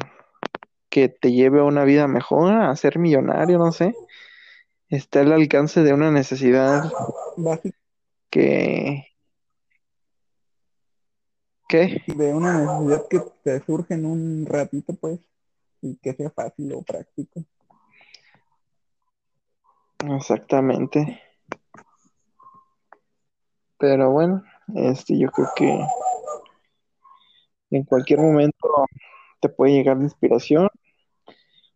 que 0.90 1.10
te 1.10 1.32
lleve 1.32 1.60
a 1.60 1.64
una 1.64 1.86
vida 1.86 2.08
mejor, 2.08 2.54
a 2.54 2.76
ser 2.76 3.00
millonario, 3.00 3.58
no 3.58 3.72
sé, 3.72 3.96
está 4.90 5.22
al 5.22 5.34
alcance 5.34 5.82
de 5.82 5.94
una 5.94 6.12
necesidad 6.12 6.92
básico 7.38 7.78
que... 8.30 9.08
¿Qué? 11.68 12.04
de 12.06 12.34
una 12.34 12.60
necesidad 12.60 13.08
que 13.08 13.22
te 13.44 13.66
surge 13.66 13.96
en 13.96 14.06
un 14.06 14.46
ratito, 14.46 14.94
pues, 14.94 15.20
y 15.82 15.96
que 15.96 16.14
sea 16.14 16.30
fácil 16.30 16.72
o 16.74 16.84
práctico. 16.84 17.44
Exactamente. 20.16 21.22
Pero 23.80 24.12
bueno, 24.12 24.44
este, 24.76 25.18
yo 25.18 25.32
creo 25.32 25.50
que 25.56 25.80
en 27.72 27.84
cualquier 27.84 28.20
momento 28.20 28.86
te 29.40 29.50
puede 29.50 29.74
llegar 29.74 29.98
la 29.98 30.04
inspiración, 30.04 30.70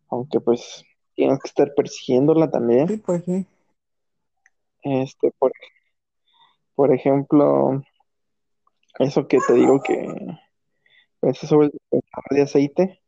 aunque 0.08 0.40
pues 0.40 0.84
tienes 1.20 1.38
que 1.38 1.48
estar 1.48 1.74
persiguiéndola 1.74 2.50
también. 2.50 2.88
Sí, 2.88 2.96
pues 2.96 3.22
sí. 3.26 3.46
Este, 4.82 5.30
por, 5.38 5.52
por 6.74 6.94
ejemplo, 6.94 7.82
eso 8.98 9.28
que 9.28 9.38
te 9.46 9.52
digo 9.52 9.82
que 9.82 10.16
pensé 11.20 11.46
sobre 11.46 11.66
el 11.66 11.72
dispensador 11.72 12.30
de 12.30 12.40
aceite, 12.42 13.00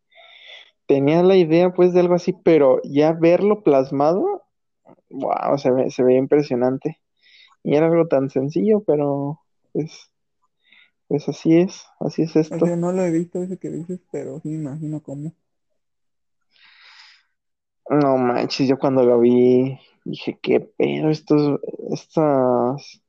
tenía 0.85 1.23
la 1.23 1.37
idea 1.37 1.73
pues 1.73 1.95
de 1.95 2.01
algo 2.01 2.15
así, 2.15 2.35
pero 2.45 2.83
ya 2.85 3.13
verlo 3.15 3.63
plasmado, 3.63 4.43
wow, 5.09 5.57
se 5.57 5.71
ve, 5.71 5.91
se 5.91 6.03
veía 6.03 6.19
impresionante. 6.19 6.99
Y 7.63 7.77
era 7.77 7.87
algo 7.87 8.09
tan 8.09 8.29
sencillo, 8.29 8.83
pero 8.87 9.41
pues, 9.73 10.11
pues 11.09 11.27
así 11.31 11.57
es, 11.57 11.87
así 11.99 12.25
es 12.25 12.37
esto. 12.37 12.57
Ese 12.57 12.77
no 12.77 12.93
lo 12.93 13.07
he 13.07 13.11
visto, 13.11 13.43
ese 13.43 13.57
que 13.57 13.71
dices, 13.71 14.01
pero 14.11 14.39
sí 14.41 14.51
me 14.51 14.57
imagino 14.57 15.03
cómo. 15.03 15.33
No 17.93 18.17
manches, 18.17 18.69
yo 18.69 18.79
cuando 18.79 19.05
lo 19.05 19.21
vi 19.21 19.79
dije, 20.05 20.39
qué 20.43 20.61
pedo, 20.61 21.11
estos, 21.11 21.61
estas, 21.93 23.03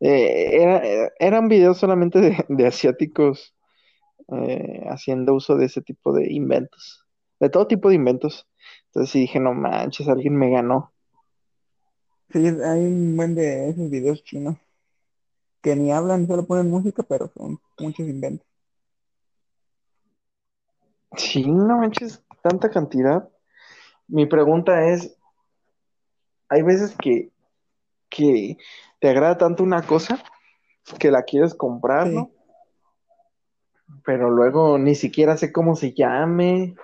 eh, 0.00 0.62
era, 0.62 1.12
eran 1.18 1.48
videos 1.48 1.78
solamente 1.78 2.20
de, 2.20 2.44
de 2.48 2.66
asiáticos 2.66 3.54
eh, 4.28 4.86
haciendo 4.88 5.34
uso 5.34 5.56
de 5.56 5.66
ese 5.66 5.82
tipo 5.82 6.12
de 6.14 6.32
inventos, 6.32 7.06
de 7.38 7.50
todo 7.50 7.66
tipo 7.66 7.90
de 7.90 7.96
inventos, 7.96 8.48
Entonces 8.86 9.10
sí 9.10 9.20
dije, 9.20 9.40
no 9.40 9.54
manches, 9.54 10.08
alguien 10.08 10.36
me 10.36 10.50
ganó. 10.50 10.92
Sí, 12.30 12.46
hay 12.46 12.80
un 12.84 13.16
buen 13.16 13.34
de 13.34 13.70
esos 13.70 13.90
videos 13.90 14.24
chinos 14.24 14.56
que 15.62 15.76
ni 15.76 15.92
hablan, 15.92 16.26
solo 16.26 16.46
ponen 16.46 16.70
música, 16.70 17.02
pero 17.02 17.30
son 17.36 17.58
muchos 17.78 18.08
inventos. 18.08 18.46
Sí, 21.16 21.44
no 21.50 21.78
manches, 21.78 22.22
tanta 22.42 22.70
cantidad. 22.70 23.28
Mi 24.08 24.26
pregunta 24.26 24.88
es, 24.88 25.14
hay 26.48 26.62
veces 26.62 26.96
que, 26.98 27.30
que 28.08 28.56
te 29.00 29.08
agrada 29.10 29.36
tanto 29.36 29.62
una 29.62 29.82
cosa 29.82 30.22
que 30.98 31.10
la 31.10 31.22
quieres 31.22 31.54
comprar, 31.54 32.08
Sí. 32.08 32.14
¿no? 32.14 32.30
Pero 34.04 34.30
luego 34.30 34.78
ni 34.78 34.94
siquiera 34.94 35.36
sé 35.36 35.52
cómo 35.52 35.74
se 35.76 35.92
llame, 35.92 36.74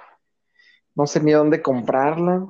no 0.94 1.06
sé 1.06 1.22
ni 1.22 1.32
dónde 1.32 1.62
comprarla. 1.62 2.46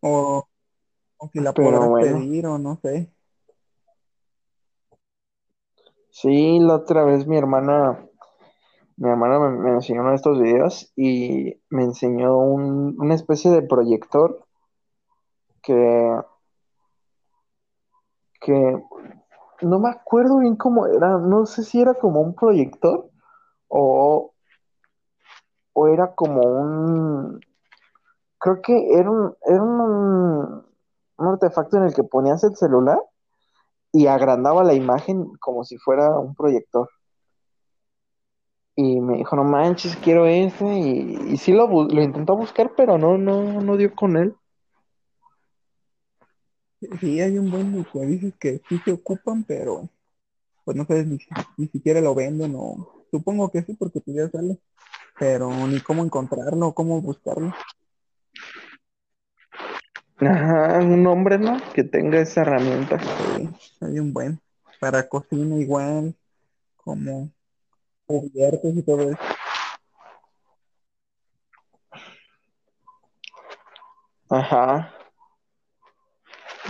O, 0.00 0.46
o 1.16 1.28
si 1.32 1.40
la 1.40 1.52
Pero 1.54 1.70
podrás 1.70 1.88
bueno. 1.90 2.18
pedir 2.18 2.46
o 2.46 2.58
no 2.58 2.78
sé. 2.82 3.13
Sí, 6.18 6.60
la 6.60 6.76
otra 6.76 7.04
vez 7.04 7.26
mi 7.26 7.36
hermana, 7.36 8.08
mi 8.96 9.08
hermana 9.10 9.38
me, 9.50 9.70
enseñó 9.72 10.02
uno 10.02 10.10
de 10.10 10.16
estos 10.16 10.40
videos 10.40 10.92
y 10.96 11.60
me 11.70 11.84
enseñó 11.84 12.38
un- 12.38 12.96
una 12.98 13.14
especie 13.14 13.50
de 13.52 13.62
proyector 13.62 14.46
que, 15.62 15.74
que 18.40 18.82
no 19.62 19.78
me 19.80 19.90
acuerdo 19.90 20.38
bien 20.40 20.56
cómo 20.56 20.86
era, 20.86 21.18
no 21.18 21.46
sé 21.46 21.64
si 21.64 21.80
era 21.80 21.94
como 21.94 22.20
un 22.20 22.34
proyector 22.34 23.10
o, 23.68 24.34
o 25.72 25.88
era 25.88 26.14
como 26.14 26.40
un, 26.42 27.40
creo 28.38 28.60
que 28.62 28.74
era 28.98 29.10
un, 29.10 29.34
era 29.46 29.62
un, 29.62 30.64
un 31.18 31.26
artefacto 31.26 31.76
en 31.78 31.84
el 31.84 31.94
que 31.94 32.04
ponías 32.04 32.44
el 32.44 32.56
celular 32.56 32.98
y 33.94 34.08
agrandaba 34.08 34.64
la 34.64 34.74
imagen 34.74 35.36
como 35.38 35.62
si 35.62 35.78
fuera 35.78 36.18
un 36.18 36.34
proyector. 36.34 36.90
Y 38.74 39.00
me 39.00 39.18
dijo, 39.18 39.36
no 39.36 39.44
manches, 39.44 39.94
quiero 39.94 40.26
ese. 40.26 40.66
Y, 40.66 41.36
sí 41.36 41.52
lo, 41.52 41.68
lo 41.68 42.02
intentó 42.02 42.36
buscar, 42.36 42.72
pero 42.76 42.98
no, 42.98 43.16
no, 43.16 43.60
no 43.60 43.76
dio 43.76 43.94
con 43.94 44.16
él. 44.16 44.34
Sí, 47.00 47.20
hay 47.20 47.38
un 47.38 47.52
buen 47.52 47.72
de 47.72 48.32
que 48.32 48.60
sí 48.68 48.78
se 48.84 48.90
ocupan, 48.90 49.44
pero 49.44 49.88
pues 50.64 50.76
no 50.76 50.84
sabes 50.84 51.06
ni, 51.06 51.18
ni 51.56 51.68
siquiera 51.68 52.00
lo 52.00 52.16
venden 52.16 52.54
o 52.56 53.04
supongo 53.12 53.50
que 53.50 53.62
sí 53.62 53.74
porque 53.74 54.00
pues 54.00 54.16
ya 54.16 54.28
sale, 54.28 54.58
pero 55.20 55.50
ni 55.68 55.78
cómo 55.80 56.02
encontrarlo, 56.02 56.74
cómo 56.74 57.00
buscarlo. 57.00 57.54
Ajá, 60.26 60.78
un 60.78 61.06
hombre, 61.06 61.38
¿no? 61.38 61.56
Que 61.74 61.84
tenga 61.84 62.20
esa 62.20 62.42
herramienta. 62.42 62.98
Sí, 63.00 63.48
hay 63.80 63.98
un 63.98 64.12
buen. 64.12 64.40
Para 64.80 65.08
cocina 65.08 65.56
igual, 65.56 66.14
como 66.76 67.30
cubiertos 68.06 68.74
y 68.76 68.82
todo 68.82 69.10
eso. 69.10 69.18
Ajá. 74.28 74.92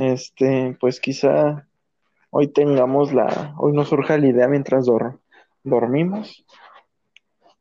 Este, 0.01 0.77
pues 0.81 1.01
quizá 1.01 1.67
hoy 2.31 2.49
tengamos 2.49 3.13
la, 3.13 3.55
hoy 3.59 3.73
nos 3.73 3.89
surja 3.89 4.19
la 4.19 4.27
idea 4.27 4.49
mientras 4.49 4.87
dor- 4.87 5.21
dormimos 5.63 6.45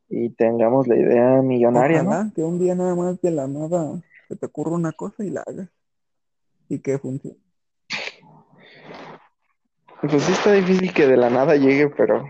y 0.10 0.30
tengamos 0.32 0.88
la 0.88 0.96
idea 0.96 1.42
millonaria, 1.42 2.04
¿no? 2.04 2.32
Que 2.34 2.44
un 2.44 2.60
día 2.60 2.76
nada 2.76 2.96
más 2.96 3.22
de 3.22 3.32
la 3.32 3.48
nada 3.48 4.02
se 4.28 4.36
te 4.36 4.46
ocurra 4.48 4.72
una 4.72 4.92
cosa 4.92 5.24
y 5.24 5.30
la 5.30 5.42
hagas. 5.42 5.70
Y 6.70 6.80
que 6.80 6.98
funcione. 6.98 7.38
Pues 10.02 10.24
sí 10.24 10.32
está 10.34 10.52
difícil 10.52 10.94
que 10.94 11.08
de 11.08 11.16
la 11.16 11.30
nada 11.30 11.56
llegue, 11.56 11.90
pero 11.90 12.26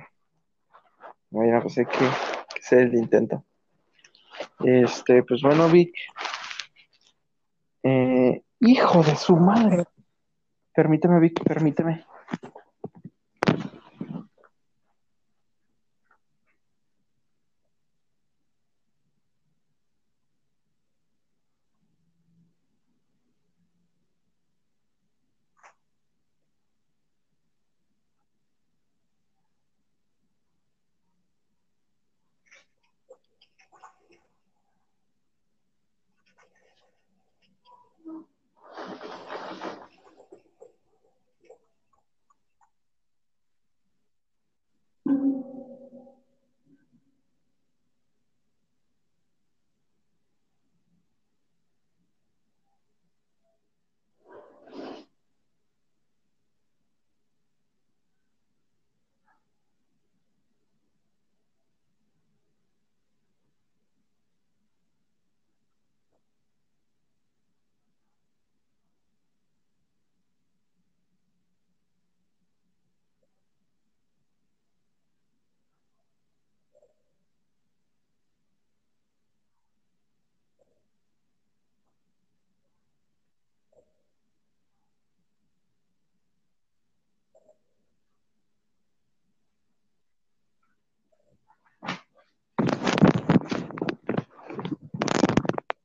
bueno, 1.31 1.59
pues 1.61 1.77
hay 1.79 1.85
que, 1.85 2.05
que 2.69 2.75
el 2.75 2.93
intento. 2.93 3.43
Este, 4.63 5.23
pues 5.23 5.41
bueno, 5.41 5.67
Vic. 5.69 5.95
Eh, 7.81 8.43
hijo 8.59 9.03
de 9.03 9.15
su 9.15 9.35
madre. 9.35 9.85
Permíteme, 10.73 11.19
Vic, 11.19 11.43
permíteme. 11.43 12.05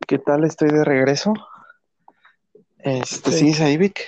¿Qué 0.09 0.19
tal? 0.19 0.45
Estoy 0.45 0.71
de 0.71 0.85
regreso. 0.85 1.35
Este, 2.79 3.31
Sí. 3.31 3.53
Saivik. 3.53 4.01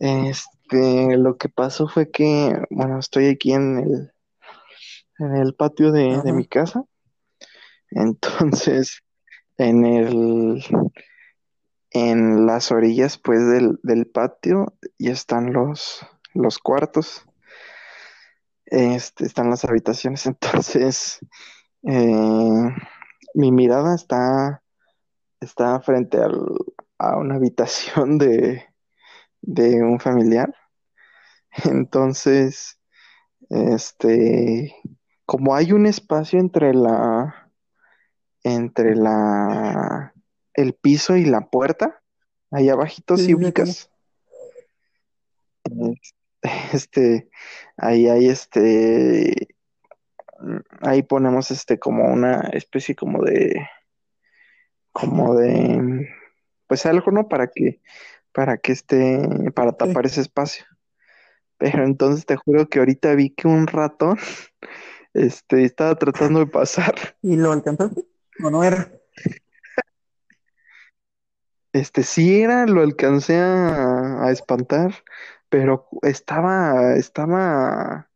Este, 0.00 1.16
lo 1.16 1.38
que 1.38 1.48
pasó 1.48 1.88
fue 1.88 2.10
que, 2.10 2.62
bueno, 2.68 2.98
estoy 2.98 3.28
aquí 3.28 3.54
en 3.54 3.78
el, 3.78 4.12
en 5.18 5.36
el 5.36 5.54
patio 5.54 5.92
de, 5.92 6.20
mi 6.34 6.46
casa. 6.46 6.84
Entonces, 7.90 9.02
en 9.56 9.86
el, 9.86 10.62
en 11.88 12.44
las 12.44 12.70
orillas, 12.70 13.16
pues, 13.16 13.48
del, 13.48 13.80
del 13.82 14.06
patio, 14.08 14.74
ya 14.98 15.12
están 15.12 15.54
los, 15.54 16.06
los 16.34 16.58
cuartos. 16.58 17.24
Este, 18.66 19.24
están 19.24 19.48
las 19.48 19.64
habitaciones. 19.64 20.26
Entonces, 20.26 21.18
eh, 21.84 22.68
mi 23.34 23.52
mirada 23.52 23.94
está, 23.94 24.62
está 25.40 25.80
frente 25.80 26.18
al, 26.18 26.46
a 26.98 27.16
una 27.16 27.36
habitación 27.36 28.18
de, 28.18 28.64
de 29.40 29.82
un 29.82 30.00
familiar. 30.00 30.54
Entonces, 31.64 32.78
este, 33.50 34.74
como 35.26 35.54
hay 35.54 35.72
un 35.72 35.86
espacio 35.86 36.38
entre 36.40 36.74
la, 36.74 37.50
entre 38.42 38.94
la, 38.96 40.14
el 40.54 40.74
piso 40.74 41.16
y 41.16 41.24
la 41.24 41.50
puerta, 41.50 42.02
ahí 42.50 42.68
abajito, 42.68 43.16
Sí, 43.16 43.22
si 43.22 43.28
sí, 43.28 43.34
ubicas, 43.34 43.90
este, 46.72 47.30
ahí 47.76 48.08
hay 48.08 48.28
este, 48.28 49.48
ahí 50.80 51.02
ponemos 51.02 51.50
este 51.50 51.78
como 51.78 52.04
una 52.04 52.40
especie 52.52 52.94
como 52.94 53.22
de, 53.24 53.68
como 54.92 55.34
de, 55.36 56.08
pues 56.66 56.86
algo, 56.86 57.10
¿no? 57.10 57.28
Para 57.28 57.48
que, 57.48 57.80
para 58.32 58.58
que 58.58 58.72
esté, 58.72 59.50
para 59.54 59.70
Sí. 59.72 59.76
tapar 59.78 60.06
ese 60.06 60.20
espacio. 60.20 60.64
Pero 61.58 61.84
entonces 61.84 62.26
te 62.26 62.36
juro 62.36 62.68
que 62.68 62.80
ahorita 62.80 63.14
vi 63.14 63.30
que 63.30 63.48
un 63.48 63.66
ratón 63.66 64.18
este, 65.14 65.64
estaba 65.64 65.94
tratando 65.96 66.40
de 66.40 66.46
pasar. 66.46 66.94
¿Y 67.22 67.36
lo 67.36 67.52
alcanzaste? 67.52 68.04
¿O 68.42 68.50
no 68.50 68.64
era? 68.64 68.90
Este, 71.72 72.02
sí 72.02 72.42
era, 72.42 72.66
lo 72.66 72.82
alcancé 72.82 73.38
a, 73.38 74.24
a 74.24 74.30
espantar, 74.30 74.92
pero 75.48 75.88
estaba, 76.02 76.94
estaba 76.96 78.10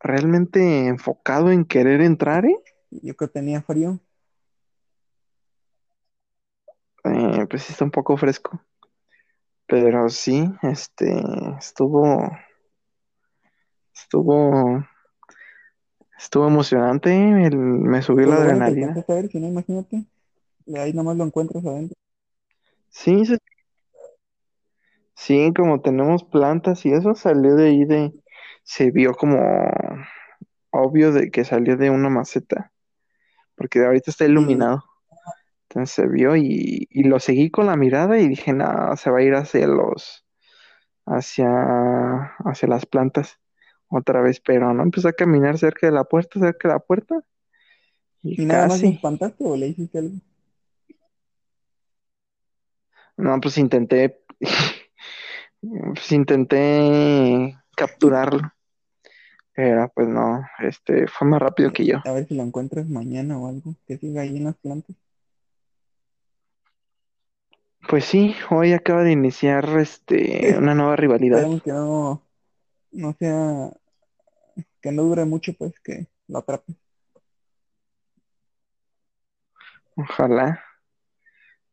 realmente 0.00 0.86
enfocado 0.86 1.50
en 1.50 1.64
querer 1.64 2.00
entrar, 2.00 2.44
¿eh? 2.46 2.56
Yo 2.90 3.14
creo 3.16 3.28
que 3.28 3.34
tenía 3.40 3.62
frío. 3.62 4.00
Eh, 7.04 7.46
pues 7.48 7.62
sí 7.62 7.72
está 7.72 7.84
un 7.84 7.90
poco 7.90 8.16
fresco. 8.16 8.60
Pero 9.66 10.08
sí, 10.08 10.48
este, 10.62 11.12
estuvo, 11.58 12.30
estuvo, 13.94 14.84
estuvo 16.18 16.46
emocionante, 16.46 17.12
el- 17.46 17.56
me 17.56 18.02
subió 18.02 18.26
la 18.26 18.36
adrenalina. 18.36 18.86
alcanzaste 18.88 19.12
a 19.12 19.16
ver, 19.16 19.28
si 19.28 19.40
no, 19.40 19.48
imagínate. 19.48 20.04
De 20.66 20.80
ahí 20.80 20.92
nomás 20.92 21.16
lo 21.16 21.24
encuentras 21.24 21.64
adentro. 21.64 21.96
Sí, 22.90 23.24
sí, 23.24 23.36
sí, 25.14 25.52
como 25.54 25.80
tenemos 25.80 26.24
plantas 26.24 26.84
y 26.86 26.92
eso 26.92 27.14
salió 27.14 27.54
de 27.56 27.68
ahí 27.68 27.84
de, 27.84 28.12
se 28.66 28.90
vio 28.90 29.14
como 29.14 29.38
obvio 30.70 31.12
de 31.12 31.30
que 31.30 31.44
salió 31.44 31.76
de 31.76 31.88
una 31.88 32.10
maceta, 32.10 32.72
porque 33.54 33.84
ahorita 33.84 34.10
está 34.10 34.24
iluminado. 34.24 34.84
Entonces 35.68 35.94
se 35.94 36.08
vio 36.08 36.36
y, 36.36 36.88
y 36.90 37.04
lo 37.04 37.20
seguí 37.20 37.50
con 37.50 37.66
la 37.66 37.76
mirada 37.76 38.18
y 38.18 38.28
dije, 38.28 38.52
no, 38.52 38.96
se 38.96 39.10
va 39.10 39.18
a 39.18 39.22
ir 39.22 39.34
hacia 39.34 39.68
los, 39.68 40.26
hacia, 41.06 42.34
hacia 42.44 42.68
las 42.68 42.86
plantas 42.86 43.38
otra 43.88 44.20
vez, 44.20 44.40
pero 44.40 44.74
no 44.74 44.82
empezó 44.82 45.08
a 45.08 45.12
caminar 45.12 45.58
cerca 45.58 45.86
de 45.86 45.92
la 45.92 46.04
puerta, 46.04 46.40
cerca 46.40 46.68
de 46.68 46.74
la 46.74 46.80
puerta 46.80 47.22
y 48.22 48.42
¿Y 48.42 48.46
nada 48.46 48.66
más 48.66 48.82
espantaste 48.82 49.44
o 49.44 49.56
le 49.56 49.68
hiciste 49.68 49.98
algo? 49.98 50.16
No, 53.16 53.40
pues 53.40 53.56
intenté, 53.58 54.24
pues 55.60 56.10
intenté 56.10 57.56
capturarlo, 57.76 58.52
pero 59.56 59.90
pues 59.94 60.06
no, 60.06 60.46
este 60.58 61.06
fue 61.06 61.26
más 61.26 61.40
rápido 61.40 61.72
que 61.72 61.86
yo. 61.86 62.02
A 62.04 62.12
ver 62.12 62.28
si 62.28 62.34
lo 62.34 62.42
encuentras 62.42 62.90
mañana 62.90 63.38
o 63.38 63.48
algo. 63.48 63.74
Que 63.86 63.96
siga 63.96 64.20
ahí 64.20 64.36
en 64.36 64.44
las 64.44 64.56
plantas. 64.56 64.94
Pues 67.88 68.04
sí, 68.04 68.34
hoy 68.50 68.74
acaba 68.74 69.02
de 69.02 69.12
iniciar 69.12 69.66
este 69.78 70.54
una 70.58 70.74
nueva 70.74 70.94
rivalidad. 70.96 71.38
Esperemos 71.38 71.62
que 71.62 71.72
no, 71.72 72.22
no 72.92 73.12
sea, 73.14 73.72
que 74.82 74.92
no 74.92 75.04
dure 75.04 75.24
mucho, 75.24 75.54
pues 75.54 75.80
que 75.80 76.06
lo 76.28 76.40
atrape. 76.40 76.74
Ojalá. 79.96 80.62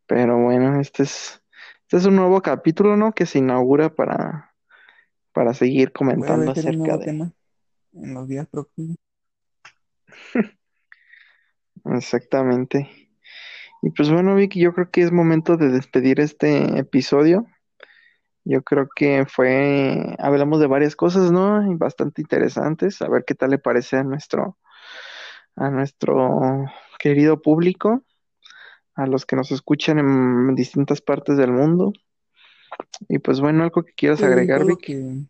Pero 0.07 0.41
bueno, 0.41 0.79
este 0.79 1.03
es, 1.03 1.43
este 1.81 1.97
es 1.97 2.05
un 2.05 2.15
nuevo 2.15 2.41
capítulo, 2.41 2.95
¿no? 2.95 3.11
Que 3.11 3.25
se 3.25 3.39
inaugura 3.39 3.93
para, 3.93 4.53
para 5.33 5.53
seguir 5.53 5.91
comentando 5.91 6.53
acerca 6.53 6.95
de. 6.95 7.05
tema 7.05 7.33
en 7.93 8.13
los 8.13 8.27
días 8.27 8.47
próximos. 8.47 8.97
Exactamente. 11.85 12.89
Y 13.81 13.89
pues 13.91 14.09
bueno, 14.09 14.35
Vicky, 14.35 14.61
yo 14.61 14.73
creo 14.73 14.89
que 14.89 15.01
es 15.01 15.11
momento 15.11 15.57
de 15.57 15.69
despedir 15.69 16.19
este 16.19 16.79
episodio. 16.79 17.45
Yo 18.45 18.61
creo 18.61 18.87
que 18.93 19.25
fue, 19.25 20.15
hablamos 20.19 20.59
de 20.59 20.67
varias 20.67 20.95
cosas, 20.95 21.31
¿no? 21.31 21.69
Y 21.69 21.75
bastante 21.75 22.21
interesantes. 22.21 23.01
A 23.01 23.09
ver 23.09 23.23
qué 23.25 23.35
tal 23.35 23.51
le 23.51 23.57
parece 23.57 23.97
a 23.97 24.03
nuestro, 24.03 24.57
a 25.55 25.69
nuestro 25.69 26.65
querido 26.99 27.41
público, 27.41 28.03
a 28.95 29.07
los 29.07 29.25
que 29.25 29.35
nos 29.35 29.51
escuchan 29.51 29.99
en 29.99 30.55
distintas 30.55 31.01
partes 31.01 31.37
del 31.37 31.51
mundo. 31.51 31.91
Y 33.09 33.19
pues 33.19 33.39
bueno, 33.39 33.63
algo 33.63 33.83
que 33.83 33.93
quieras 33.93 34.23
agregar, 34.23 34.65
Vicky. 34.65 34.93
que 34.93 35.25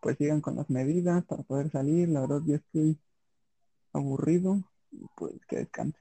pues 0.00 0.16
sigan 0.18 0.40
con 0.40 0.56
las 0.56 0.68
medidas 0.70 1.24
para 1.24 1.42
poder 1.42 1.70
salir. 1.70 2.08
La 2.08 2.20
verdad 2.20 2.40
ya 2.44 2.56
estoy 2.56 2.98
aburrido. 3.92 4.58
y, 4.90 5.06
Pues 5.16 5.34
que 5.48 5.56
descanse. 5.56 5.98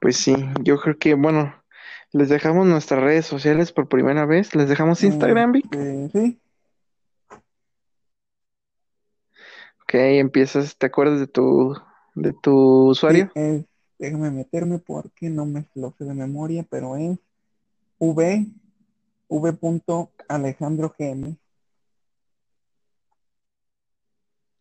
Pues 0.00 0.16
sí, 0.16 0.34
yo 0.62 0.78
creo 0.78 0.98
que, 0.98 1.14
bueno, 1.14 1.54
les 2.10 2.28
dejamos 2.28 2.66
nuestras 2.66 3.02
redes 3.02 3.24
sociales 3.24 3.72
por 3.72 3.88
primera 3.88 4.26
vez. 4.26 4.54
Les 4.54 4.68
dejamos 4.68 5.02
Instagram, 5.04 5.52
Vic. 5.52 5.64
Este, 5.72 6.10
sí, 6.10 6.40
Ok, 9.92 9.94
empiezas, 9.94 10.76
¿te 10.78 10.86
acuerdas 10.86 11.20
de 11.20 11.26
tu, 11.26 11.76
de 12.14 12.32
tu 12.32 12.88
usuario? 12.88 13.30
sí, 13.34 13.40
es, 13.40 13.64
déjame 13.98 14.30
meterme 14.30 14.78
porque 14.78 15.28
no 15.28 15.44
me 15.44 15.68
lo 15.74 15.94
sé 15.98 16.04
de 16.04 16.14
memoria, 16.14 16.66
pero 16.68 16.96
es 16.96 17.18
v, 17.98 18.46
v. 19.40 20.08
Alejandro 20.28 20.94
GM. 20.98 21.36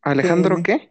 ¿Alejandro 0.02 0.56
GM. 0.56 0.64
qué? 0.64 0.90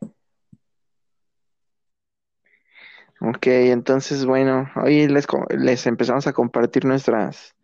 Ok, 3.23 3.47
entonces, 3.47 4.25
bueno, 4.25 4.71
hoy 4.77 5.07
les, 5.09 5.27
les 5.51 5.87
empezamos 5.87 6.27
a 6.27 6.33
compartir 6.33 6.85
nuestras 6.85 7.55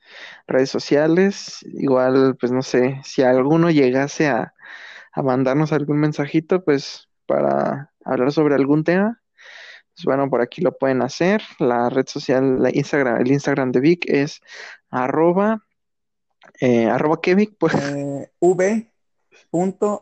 redes 0.46 0.70
sociales. 0.70 1.60
Igual, 1.62 2.36
pues 2.38 2.52
no 2.52 2.62
sé, 2.62 3.00
si 3.04 3.22
alguno 3.22 3.70
llegase 3.70 4.28
a, 4.28 4.54
a 5.12 5.22
mandarnos 5.22 5.72
algún 5.72 5.98
mensajito, 5.98 6.62
pues 6.64 7.08
para 7.26 7.92
hablar 8.04 8.32
sobre 8.32 8.54
algún 8.54 8.84
tema, 8.84 9.20
pues 9.94 10.04
bueno, 10.04 10.28
por 10.28 10.42
aquí 10.42 10.60
lo 10.60 10.76
pueden 10.76 11.00
hacer. 11.02 11.42
La 11.58 11.88
red 11.88 12.06
social, 12.06 12.62
la 12.62 12.70
Instagram, 12.70 13.20
el 13.22 13.32
Instagram 13.32 13.72
de 13.72 13.80
Vic 13.80 14.04
es 14.08 14.40
arroba, 14.90 15.65
eh, 16.60 16.86
arroba 16.86 17.20
que 17.20 17.34
Vic, 17.34 17.56
pues, 17.58 17.74
Eh, 17.74 18.30
v. 18.40 18.90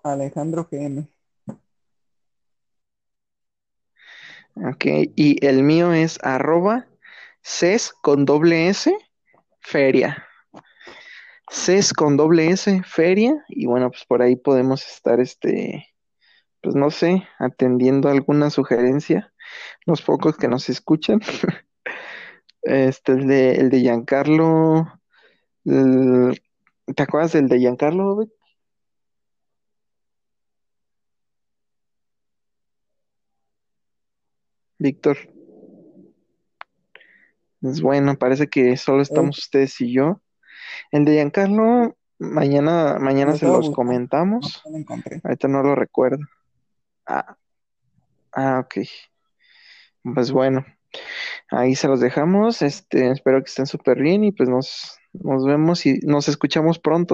Alejandro 0.02 0.68
GM. 0.70 1.08
ok, 4.56 4.84
y 5.16 5.44
el 5.44 5.62
mío 5.62 5.92
es 5.92 6.18
arroba 6.22 6.86
ces 7.42 7.92
con 7.92 8.24
doble 8.24 8.68
S, 8.68 8.92
feria. 9.60 10.26
CES 11.50 11.92
con 11.92 12.16
doble 12.16 12.50
S, 12.50 12.82
feria, 12.84 13.44
y 13.48 13.66
bueno, 13.66 13.90
pues 13.90 14.04
por 14.06 14.22
ahí 14.22 14.34
podemos 14.34 14.86
estar, 14.86 15.20
este, 15.20 15.88
pues 16.62 16.74
no 16.74 16.90
sé, 16.90 17.22
atendiendo 17.38 18.08
alguna 18.08 18.50
sugerencia, 18.50 19.32
los 19.86 20.02
pocos 20.02 20.36
que 20.36 20.48
nos 20.48 20.68
escuchan. 20.68 21.20
Este, 22.66 23.12
el 23.12 23.26
de, 23.26 23.56
el 23.56 23.68
de 23.68 23.80
Giancarlo, 23.80 24.90
¿te 25.64 27.02
acuerdas 27.02 27.32
del 27.32 27.48
de 27.48 27.58
Giancarlo, 27.58 28.16
Vic? 28.16 28.30
Víctor? 34.78 35.16
Pues 37.60 37.80
bueno, 37.80 38.16
parece 38.18 38.48
que 38.48 38.76
solo 38.76 39.00
estamos 39.00 39.38
ustedes 39.38 39.80
y 39.80 39.92
yo. 39.92 40.20
El 40.90 41.06
de 41.06 41.12
Giancarlo, 41.12 41.96
mañana, 42.18 42.98
mañana 43.00 43.34
se 43.36 43.46
los 43.46 43.70
comentamos. 43.70 44.62
No 44.66 44.72
lo 44.72 44.78
encontré. 44.78 45.20
Ahorita 45.24 45.48
no 45.48 45.62
lo 45.62 45.74
recuerdo. 45.74 46.18
Ah, 47.06 47.36
ah, 48.32 48.60
ok. 48.60 48.86
Pues 50.14 50.30
bueno, 50.30 50.66
ahí 51.50 51.74
se 51.74 51.88
los 51.88 52.00
dejamos. 52.00 52.60
Este, 52.60 53.10
espero 53.10 53.42
que 53.42 53.48
estén 53.48 53.66
súper 53.66 53.98
bien 53.98 54.24
y 54.24 54.32
pues 54.32 54.50
nos, 54.50 54.98
nos 55.22 55.44
vemos 55.44 55.86
y 55.86 56.00
nos 56.02 56.28
escuchamos 56.28 56.78
pronto. 56.78 57.12